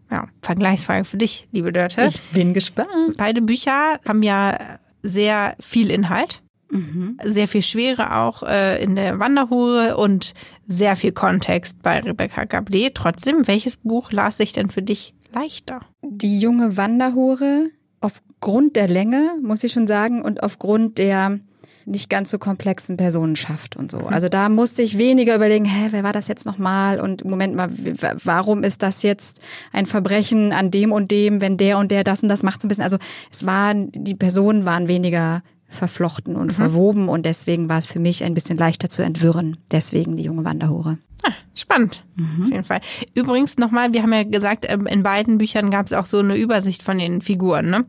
Ja, 0.10 0.28
Vergleichsfrage 0.42 1.06
für 1.06 1.18
dich, 1.18 1.48
liebe 1.52 1.72
Dörte. 1.72 2.08
Ich 2.08 2.20
bin 2.32 2.56
gespannt. 2.56 3.16
Beide 3.18 3.44
Bücher 3.44 4.00
haben 4.08 4.24
ja 4.24 4.58
sehr 5.04 5.56
viel 5.60 5.92
Inhalt. 5.92 6.42
Sehr 7.24 7.48
viel 7.48 7.64
Schwere 7.64 8.16
auch 8.16 8.44
äh, 8.44 8.84
in 8.84 8.96
der 8.96 9.20
Wanderhure 9.20 9.98
und 9.98 10.34
sehr 10.68 10.96
viel 10.96 11.12
Kontext 11.12 11.82
bei 11.82 12.00
Rebecca 12.00 12.44
Gablé. 12.44 12.92
Trotzdem, 12.94 13.48
welches 13.48 13.78
Buch 13.78 14.12
las 14.12 14.38
sich 14.38 14.54
denn 14.54 14.70
für 14.70 14.84
dich 14.84 15.16
leichter? 15.34 15.82
Die 16.04 16.40
junge 16.40 16.78
Wanderhure, 16.78 17.70
aufgrund 18.02 18.76
der 18.76 18.88
Länge, 18.88 19.36
muss 19.42 19.64
ich 19.64 19.72
schon 19.72 19.88
sagen, 19.88 20.22
und 20.22 20.44
aufgrund 20.44 20.98
der 20.98 21.40
nicht 21.86 22.10
ganz 22.10 22.30
so 22.30 22.38
komplexen 22.38 22.98
Personenschaft 22.98 23.76
und 23.76 23.90
so. 23.90 24.00
Also 24.00 24.30
da 24.30 24.48
musste 24.48 24.84
ich 24.84 24.98
weniger 24.98 25.36
überlegen, 25.36 25.66
hä, 25.66 25.88
wer 25.90 26.04
war 26.04 26.14
das 26.14 26.28
jetzt 26.28 26.46
nochmal? 26.46 27.00
Und 27.00 27.26
Moment 27.26 27.56
mal, 27.56 27.70
warum 28.24 28.64
ist 28.64 28.84
das 28.84 29.02
jetzt 29.02 29.42
ein 29.74 29.86
Verbrechen 29.86 30.54
an 30.54 30.72
dem 30.72 30.92
und 30.92 31.10
dem, 31.10 31.42
wenn 31.42 31.58
der 31.58 31.78
und 31.78 31.92
der 31.92 32.04
das 32.04 32.22
und 32.22 32.30
das 32.30 32.44
macht 32.44 32.62
so 32.62 32.68
ein 32.68 32.70
bisschen. 32.70 32.84
Also 32.84 32.98
es 33.32 33.46
waren, 33.46 33.92
die 33.92 34.16
Personen 34.16 34.66
waren 34.66 34.88
weniger 34.88 35.42
verflochten 35.70 36.36
und 36.36 36.52
verwoben 36.52 37.08
und 37.08 37.26
deswegen 37.26 37.70
war 37.70 37.78
es 37.78 37.86
für 37.86 38.00
mich 38.00 38.24
ein 38.24 38.34
bisschen 38.34 38.58
leichter 38.58 38.90
zu 38.90 39.04
entwirren. 39.04 39.58
Deswegen 39.72 40.18
die 40.18 40.24
junge 40.24 40.44
Wanderhure. 40.44 40.98
Ah, 41.24 41.34
spannend, 41.54 42.06
auf 42.18 42.50
jeden 42.50 42.64
Fall. 42.64 42.82
Übrigens 43.14 43.58
nochmal, 43.58 43.94
wir 43.94 44.02
haben 44.02 44.14
ja 44.14 44.24
gesagt, 44.24 44.66
ähm, 44.70 44.88
in 44.88 45.04
beiden 45.04 45.38
Büchern 45.38 45.70
gab 45.70 45.86
es 45.86 45.94
auch 45.94 46.06
so 46.06 46.20
eine 46.20 46.36
Übersicht 46.36 46.82
von 46.82 46.98
den 46.98 47.22
Figuren. 47.22 47.70
Ne? 47.70 47.86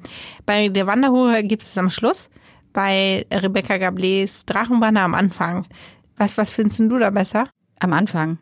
Bei 0.47 0.69
der 0.69 0.87
Wanderhure 0.87 1.43
gibt 1.43 1.63
es 1.63 1.79
am 1.79 1.91
Schluss, 1.91 2.29
bei 2.73 3.27
Rebecca 3.33 3.75
Gablés 3.75 4.45
Drachenbanner 4.47 5.03
am 5.03 5.15
Anfang. 5.15 5.67
Was, 6.17 6.37
was 6.37 6.55
findest 6.55 6.81
du 6.81 6.99
da 6.99 7.11
besser? 7.11 7.49
Am 7.79 7.93
Anfang. 7.93 8.39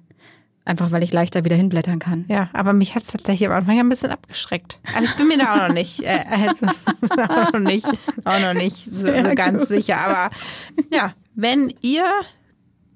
Einfach 0.69 0.91
weil 0.91 1.03
ich 1.03 1.13
leichter 1.15 1.47
wieder 1.47 1.57
hinblättern 1.57 1.99
kann. 1.99 2.27
Ja, 2.29 2.51
aber 2.53 2.75
mich 2.75 2.95
hat 2.95 3.05
es 3.05 3.09
tatsächlich 3.09 3.49
am 3.49 3.55
Anfang 3.55 3.81
ein 3.81 3.89
bisschen 3.89 4.11
abgeschreckt. 4.11 4.79
Aber 4.95 5.03
ich 5.03 5.17
bin 5.17 5.27
mir 5.27 5.39
da 5.39 5.55
auch 5.55 5.69
noch 5.69 5.75
nicht, 5.75 6.03
äh, 6.03 6.23
also, 6.31 6.67
auch 7.33 7.53
noch 7.55 7.61
nicht, 7.61 7.87
auch 8.25 8.39
noch 8.39 8.53
nicht 8.53 8.77
so, 8.77 9.07
so 9.07 9.35
ganz 9.35 9.67
sicher. 9.69 9.97
Aber 9.97 10.31
ja, 10.93 11.15
wenn 11.35 11.73
ihr 11.81 12.05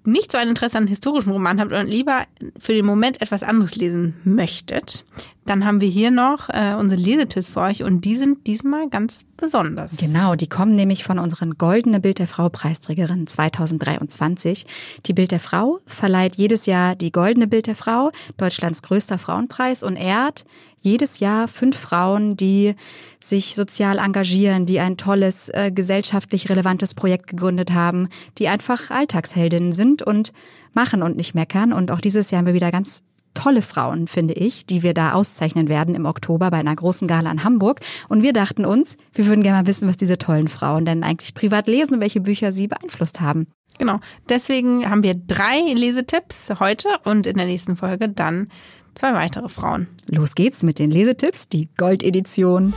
nicht 0.04 0.32
so 0.32 0.38
ein 0.38 0.48
Interesse 0.48 0.78
an 0.78 0.86
historischen 0.86 1.30
Roman 1.30 1.60
habt 1.60 1.72
und 1.72 1.86
lieber 1.86 2.24
für 2.58 2.72
den 2.72 2.84
Moment 2.84 3.20
etwas 3.20 3.42
anderes 3.42 3.76
lesen 3.76 4.14
möchtet, 4.24 5.04
dann 5.44 5.64
haben 5.64 5.80
wir 5.80 5.88
hier 5.88 6.10
noch 6.10 6.48
äh, 6.48 6.74
unsere 6.78 7.00
Lesetipps 7.00 7.48
für 7.48 7.60
euch 7.60 7.82
und 7.82 8.04
die 8.04 8.16
sind 8.16 8.46
diesmal 8.46 8.88
ganz 8.88 9.24
besonders. 9.36 9.96
Genau, 9.96 10.36
die 10.36 10.48
kommen 10.48 10.76
nämlich 10.76 11.02
von 11.02 11.18
unseren 11.18 11.58
Goldene 11.58 11.98
Bild 12.00 12.20
der 12.20 12.28
Frau 12.28 12.48
Preisträgerin 12.48 13.26
2023. 13.26 14.66
Die 15.06 15.12
Bild 15.12 15.32
der 15.32 15.40
Frau 15.40 15.80
verleiht 15.86 16.36
jedes 16.36 16.66
Jahr 16.66 16.94
die 16.94 17.10
Goldene 17.10 17.48
Bild 17.48 17.66
der 17.66 17.74
Frau, 17.74 18.12
Deutschlands 18.36 18.82
größter 18.82 19.18
Frauenpreis 19.18 19.82
und 19.82 19.96
ehrt 19.96 20.44
jedes 20.82 21.20
Jahr 21.20 21.48
fünf 21.48 21.76
Frauen, 21.76 22.36
die 22.36 22.74
sich 23.18 23.54
sozial 23.54 23.98
engagieren, 23.98 24.66
die 24.66 24.80
ein 24.80 24.96
tolles, 24.96 25.48
äh, 25.48 25.70
gesellschaftlich 25.72 26.50
relevantes 26.50 26.94
Projekt 26.94 27.28
gegründet 27.28 27.72
haben, 27.72 28.08
die 28.38 28.48
einfach 28.48 28.90
Alltagsheldinnen 28.90 29.72
sind 29.72 30.02
und 30.02 30.32
machen 30.74 31.02
und 31.02 31.16
nicht 31.16 31.34
meckern. 31.34 31.72
Und 31.72 31.90
auch 31.90 32.00
dieses 32.00 32.30
Jahr 32.30 32.40
haben 32.40 32.46
wir 32.46 32.54
wieder 32.54 32.72
ganz 32.72 33.04
tolle 33.34 33.62
Frauen, 33.62 34.08
finde 34.08 34.34
ich, 34.34 34.66
die 34.66 34.82
wir 34.82 34.92
da 34.92 35.12
auszeichnen 35.12 35.68
werden 35.68 35.94
im 35.94 36.04
Oktober 36.04 36.50
bei 36.50 36.58
einer 36.58 36.76
großen 36.76 37.08
Gala 37.08 37.30
in 37.30 37.44
Hamburg. 37.44 37.80
Und 38.08 38.22
wir 38.22 38.32
dachten 38.32 38.66
uns, 38.66 38.96
wir 39.14 39.26
würden 39.26 39.42
gerne 39.42 39.62
mal 39.62 39.66
wissen, 39.66 39.88
was 39.88 39.96
diese 39.96 40.18
tollen 40.18 40.48
Frauen 40.48 40.84
denn 40.84 41.04
eigentlich 41.04 41.32
privat 41.32 41.66
lesen 41.66 41.94
und 41.94 42.00
welche 42.00 42.20
Bücher 42.20 42.52
sie 42.52 42.68
beeinflusst 42.68 43.20
haben. 43.20 43.46
Genau. 43.78 44.00
Deswegen 44.28 44.88
haben 44.88 45.02
wir 45.02 45.14
drei 45.14 45.60
Lesetipps 45.74 46.50
heute 46.60 46.88
und 47.04 47.26
in 47.26 47.36
der 47.36 47.46
nächsten 47.46 47.76
Folge 47.76 48.08
dann 48.08 48.48
zwei 48.94 49.14
weitere 49.14 49.48
Frauen. 49.48 49.88
Los 50.06 50.34
geht's 50.34 50.62
mit 50.62 50.78
den 50.78 50.90
Lesetipps, 50.90 51.48
die 51.48 51.68
Goldedition. 51.76 52.74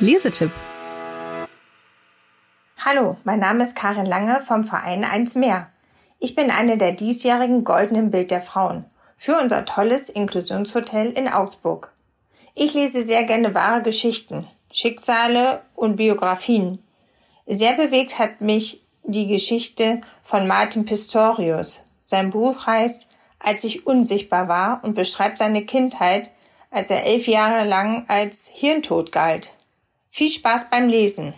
Lesetipp. 0.00 0.50
Hallo, 2.84 3.16
mein 3.24 3.40
Name 3.40 3.64
ist 3.64 3.76
Karin 3.76 4.06
Lange 4.06 4.40
vom 4.40 4.64
Verein 4.64 5.04
Eins 5.04 5.34
Mehr. 5.34 5.68
Ich 6.20 6.34
bin 6.34 6.50
eine 6.50 6.78
der 6.78 6.92
diesjährigen 6.92 7.64
Goldenen 7.64 8.10
Bild 8.10 8.30
der 8.30 8.40
Frauen 8.40 8.86
für 9.16 9.36
unser 9.36 9.64
tolles 9.64 10.08
Inklusionshotel 10.08 11.10
in 11.10 11.28
Augsburg. 11.28 11.92
Ich 12.54 12.74
lese 12.74 13.02
sehr 13.02 13.24
gerne 13.24 13.54
wahre 13.54 13.82
Geschichten, 13.82 14.46
Schicksale 14.72 15.62
und 15.74 15.96
Biografien. 15.96 16.78
Sehr 17.46 17.76
bewegt 17.76 18.18
hat 18.18 18.40
mich 18.40 18.84
die 19.02 19.26
Geschichte 19.26 20.00
von 20.22 20.46
Martin 20.46 20.84
Pistorius. 20.84 21.84
Sein 22.04 22.30
Buch 22.30 22.66
heißt 22.66 23.07
Als 23.38 23.64
ich 23.64 23.86
unsichtbar 23.86 24.48
war 24.48 24.80
und 24.82 24.94
beschreibt 24.94 25.38
seine 25.38 25.64
Kindheit, 25.64 26.30
als 26.70 26.90
er 26.90 27.04
elf 27.04 27.26
Jahre 27.28 27.66
lang 27.66 28.04
als 28.08 28.48
Hirntod 28.52 29.12
galt. 29.12 29.52
Viel 30.10 30.30
Spaß 30.30 30.70
beim 30.70 30.88
Lesen. 30.88 31.34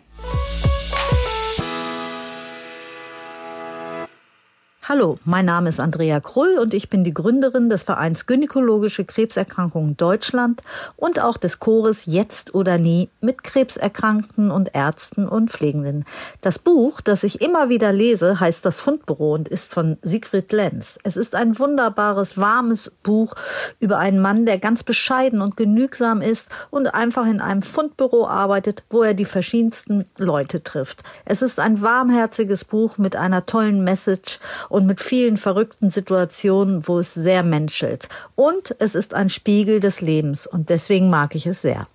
Hallo, 4.93 5.21
mein 5.25 5.45
Name 5.45 5.69
ist 5.69 5.79
Andrea 5.79 6.19
Krull 6.19 6.59
und 6.61 6.75
ich 6.75 6.91
bin 6.91 7.05
die 7.05 7.15
Gründerin 7.15 7.69
des 7.69 7.85
Vereins 7.85 8.27
Gynäkologische 8.27 9.05
Krebserkrankungen 9.05 9.97
Deutschland 9.97 10.63
und 10.97 11.23
auch 11.23 11.37
des 11.37 11.61
Chores 11.61 12.07
Jetzt 12.07 12.57
oder 12.57 12.77
Nie 12.77 13.09
mit 13.21 13.45
Krebserkrankten 13.45 14.51
und 14.51 14.75
Ärzten 14.75 15.29
und 15.29 15.53
Pflegenden. 15.53 16.07
Das 16.41 16.59
Buch, 16.59 17.01
das 17.03 17.23
ich 17.23 17.41
immer 17.41 17.69
wieder 17.69 17.93
lese, 17.93 18.41
heißt 18.41 18.65
Das 18.65 18.81
Fundbüro 18.81 19.33
und 19.35 19.47
ist 19.47 19.73
von 19.73 19.97
Siegfried 20.03 20.51
Lenz. 20.51 20.99
Es 21.05 21.17
ist 21.17 21.37
ein 21.37 21.57
wunderbares, 21.61 22.37
warmes 22.37 22.91
Buch 23.05 23.35
über 23.79 23.99
einen 23.99 24.19
Mann, 24.19 24.45
der 24.45 24.59
ganz 24.59 24.83
bescheiden 24.83 25.41
und 25.41 25.57
genügsam 25.57 26.21
ist 26.21 26.49
und 26.71 26.89
einfach 26.89 27.29
in 27.29 27.41
einem 27.41 27.63
Fundbüro 27.63 28.27
arbeitet, 28.27 28.83
wo 28.91 29.05
er 29.05 29.15
die 29.15 29.25
verschiedensten 29.25 30.07
Leute 30.17 30.65
trifft. 30.65 31.05
Es 31.27 31.43
ist 31.43 31.61
ein 31.61 31.81
warmherziges 31.81 32.65
Buch 32.65 32.99
mit 32.99 33.15
einer 33.15 33.47
tollen 33.47 33.85
Message 33.85 34.41
und 34.69 34.80
mit 34.87 35.01
vielen 35.01 35.37
verrückten 35.37 35.91
Situationen, 35.91 36.87
wo 36.87 36.99
es 36.99 37.15
sehr 37.15 37.43
menschelt. 37.43 38.09
Und 38.35 38.75
es 38.79 38.95
ist 38.95 39.15
ein 39.15 39.31
Spiegel 39.31 39.81
des 39.81 40.01
Lebens 40.01 40.47
und 40.47 40.69
deswegen 40.69 41.11
mag 41.11 41.35
ich 41.35 41.47
es 41.47 41.63
sehr. 41.63 41.87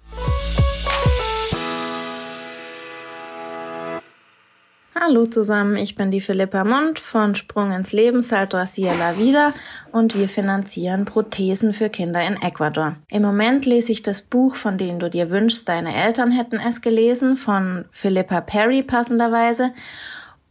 Hallo 5.08 5.28
zusammen, 5.28 5.76
ich 5.76 5.94
bin 5.94 6.10
die 6.10 6.20
Philippa 6.20 6.64
Mond 6.64 6.98
von 6.98 7.36
Sprung 7.36 7.72
ins 7.74 7.92
Leben 7.92 8.22
Salto 8.22 8.58
Hacia 8.58 8.94
la 8.96 9.20
Vida 9.20 9.54
und 9.92 10.18
wir 10.18 10.28
finanzieren 10.28 11.06
Prothesen 11.06 11.74
für 11.74 11.90
Kinder 11.90 12.26
in 12.26 12.42
Ecuador. 12.42 12.96
Im 13.10 13.22
Moment 13.22 13.68
lese 13.68 13.92
ich 13.92 14.02
das 14.02 14.24
Buch, 14.24 14.56
von 14.56 14.80
dem 14.80 14.98
du 14.98 15.10
dir 15.10 15.30
wünschst, 15.30 15.70
deine 15.70 15.94
Eltern 15.94 16.32
hätten 16.32 16.60
es 16.60 16.82
gelesen, 16.82 17.38
von 17.38 17.86
Philippa 17.92 18.42
Perry 18.42 18.82
passenderweise. 18.82 19.74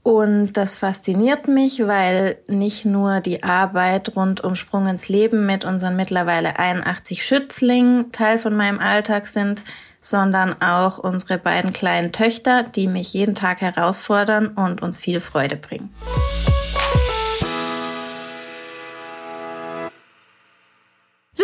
Und 0.04 0.52
das 0.58 0.74
fasziniert 0.74 1.48
mich, 1.48 1.86
weil 1.86 2.36
nicht 2.46 2.84
nur 2.84 3.20
die 3.20 3.42
Arbeit 3.42 4.14
rund 4.14 4.44
um 4.44 4.54
Sprung 4.54 4.86
ins 4.86 5.08
Leben 5.08 5.46
mit 5.46 5.64
unseren 5.64 5.96
mittlerweile 5.96 6.58
81 6.58 7.24
Schützlingen 7.24 8.12
Teil 8.12 8.38
von 8.38 8.54
meinem 8.54 8.80
Alltag 8.80 9.26
sind, 9.26 9.62
sondern 10.02 10.60
auch 10.60 10.98
unsere 10.98 11.38
beiden 11.38 11.72
kleinen 11.72 12.12
Töchter, 12.12 12.64
die 12.64 12.86
mich 12.86 13.14
jeden 13.14 13.34
Tag 13.34 13.62
herausfordern 13.62 14.48
und 14.48 14.82
uns 14.82 14.98
viel 14.98 15.20
Freude 15.20 15.56
bringen. 15.56 15.88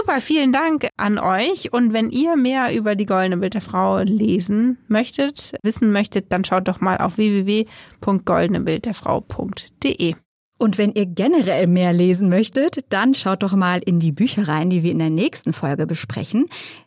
Super, 0.01 0.21
vielen 0.23 0.51
Dank 0.51 0.89
an 0.97 1.19
euch. 1.19 1.75
Und 1.75 1.93
wenn 1.93 2.09
ihr 2.09 2.35
mehr 2.35 2.75
über 2.75 2.95
die 2.95 3.05
Goldene 3.05 3.37
Bild 3.37 3.53
der 3.53 3.61
Frau 3.61 3.99
lesen 3.99 4.79
möchtet, 4.89 5.53
wissen 5.63 5.93
möchtet, 5.93 6.33
dann 6.33 6.43
schaut 6.43 6.69
doch 6.69 6.81
mal 6.81 6.97
auf 6.97 7.19
www.goldenebildderfrau.de. 7.19 10.15
Und 10.59 10.79
wenn 10.79 10.93
ihr 10.93 11.05
generell 11.05 11.67
mehr 11.67 11.93
lesen 11.93 12.31
möchtet, 12.31 12.83
dann 12.89 13.13
schaut 13.13 13.43
doch 13.43 13.55
mal 13.55 13.83
in 13.85 14.01
die 14.01 14.13
Bücher 14.13 14.49
rein, 14.49 14.71
die 14.71 14.83
wir 14.83 14.91
in 14.91 15.01
der 15.01 15.11
nächsten 15.11 15.53
Folge 15.53 15.87
besprechen. 15.87 16.47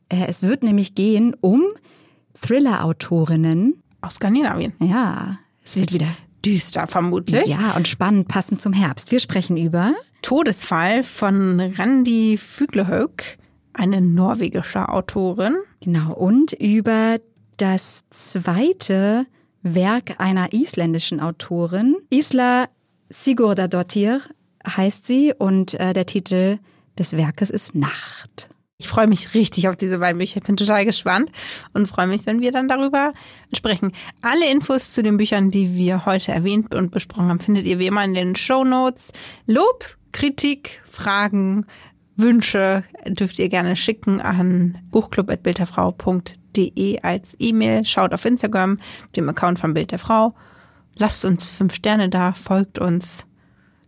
Äh, 0.10 0.26
Es 0.28 0.41
wird 0.41 0.63
nämlich 0.63 0.95
gehen 0.95 1.36
um 1.39 1.62
Thriller-Autorinnen. 2.41 3.84
Aus 4.02 4.15
Skandinavien. 4.15 4.73
Ja, 4.80 5.38
es 5.63 5.76
wird 5.76 5.93
wieder 5.93 6.08
düster 6.45 6.88
vermutlich. 6.88 7.45
Ja, 7.47 7.73
und 7.75 7.88
spannend, 7.88 8.27
passend 8.27 8.62
zum 8.62 8.73
Herbst. 8.73 9.12
Wir 9.12 9.19
sprechen 9.19 9.58
über 9.58 9.93
Todesfall 10.21 11.03
von 11.03 11.60
Randi 11.60 12.38
Füglehög, 12.38 13.38
eine 13.73 14.01
norwegische 14.01 14.89
Autorin. 14.89 15.56
Genau, 15.82 16.13
und 16.13 16.53
über 16.53 17.19
das 17.58 18.03
zweite 18.10 19.25
Werk 19.62 20.19
einer 20.19 20.53
isländischen 20.53 21.19
Autorin. 21.19 21.95
Isla 22.10 22.67
Sigurdardottir 23.10 24.21
heißt 24.65 25.06
sie 25.06 25.34
und 25.38 25.79
äh, 25.79 25.93
der 25.93 26.06
Titel 26.06 26.60
des 26.97 27.17
Werkes 27.17 27.49
ist 27.49 27.75
Nacht. 27.75 28.49
Ich 28.83 28.89
freue 28.89 29.07
mich 29.07 29.33
richtig 29.33 29.69
auf 29.69 29.77
diese 29.77 29.99
beiden 29.99 30.19
Bücher. 30.19 30.37
Ich 30.37 30.43
bin 30.43 30.57
total 30.57 30.83
gespannt 30.83 31.31
und 31.71 31.87
freue 31.87 32.05
mich, 32.05 32.25
wenn 32.25 32.41
wir 32.41 32.51
dann 32.51 32.67
darüber 32.67 33.13
sprechen. 33.55 33.93
Alle 34.21 34.51
Infos 34.51 34.91
zu 34.91 35.01
den 35.01 35.15
Büchern, 35.15 35.51
die 35.51 35.73
wir 35.73 36.05
heute 36.05 36.33
erwähnt 36.33 36.75
und 36.75 36.91
besprochen 36.91 37.29
haben, 37.29 37.39
findet 37.39 37.65
ihr 37.65 37.79
wie 37.79 37.87
immer 37.87 38.03
in 38.03 38.13
den 38.13 38.35
Show 38.35 38.65
Notes. 38.65 39.13
Lob, 39.47 39.85
Kritik, 40.11 40.81
Fragen, 40.85 41.65
Wünsche 42.17 42.83
dürft 43.07 43.39
ihr 43.39 43.47
gerne 43.47 43.77
schicken 43.77 44.19
an 44.19 44.79
buchclub.bildderfrau.de 44.91 47.01
als 47.03 47.37
E-Mail. 47.39 47.85
Schaut 47.85 48.13
auf 48.13 48.25
Instagram, 48.25 48.79
dem 49.15 49.29
Account 49.29 49.59
von 49.59 49.73
Bild 49.73 49.91
der 49.91 49.99
Frau. 49.99 50.35
Lasst 50.95 51.23
uns 51.23 51.47
fünf 51.47 51.73
Sterne 51.73 52.09
da, 52.09 52.33
folgt 52.33 52.79
uns 52.79 53.27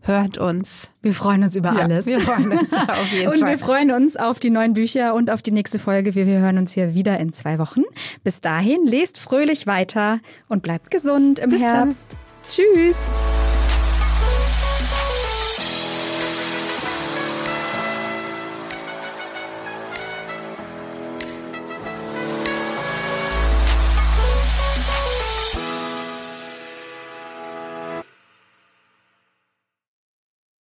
hört 0.07 0.37
uns. 0.37 0.89
Wir 1.01 1.13
freuen 1.13 1.43
uns 1.43 1.55
über 1.55 1.73
ja, 1.73 1.81
alles. 1.81 2.05
Wir 2.05 2.19
freuen 2.19 2.51
uns 2.51 2.73
auf 2.87 3.11
jeden 3.11 3.27
und 3.31 3.39
Fall. 3.39 3.51
wir 3.51 3.57
freuen 3.57 3.91
uns 3.91 4.15
auf 4.15 4.39
die 4.39 4.49
neuen 4.49 4.73
Bücher 4.73 5.13
und 5.13 5.29
auf 5.29 5.41
die 5.41 5.51
nächste 5.51 5.79
Folge. 5.79 6.15
Wir, 6.15 6.27
wir 6.27 6.39
hören 6.39 6.57
uns 6.57 6.73
hier 6.73 6.93
wieder 6.93 7.19
in 7.19 7.33
zwei 7.33 7.59
Wochen. 7.59 7.83
Bis 8.23 8.41
dahin, 8.41 8.85
lest 8.85 9.19
fröhlich 9.19 9.67
weiter 9.67 10.19
und 10.47 10.63
bleibt 10.63 10.91
gesund 10.91 11.39
im 11.39 11.49
Bis 11.49 11.61
Herbst. 11.61 12.13
Dann. 12.13 12.49
Tschüss. 12.49 13.11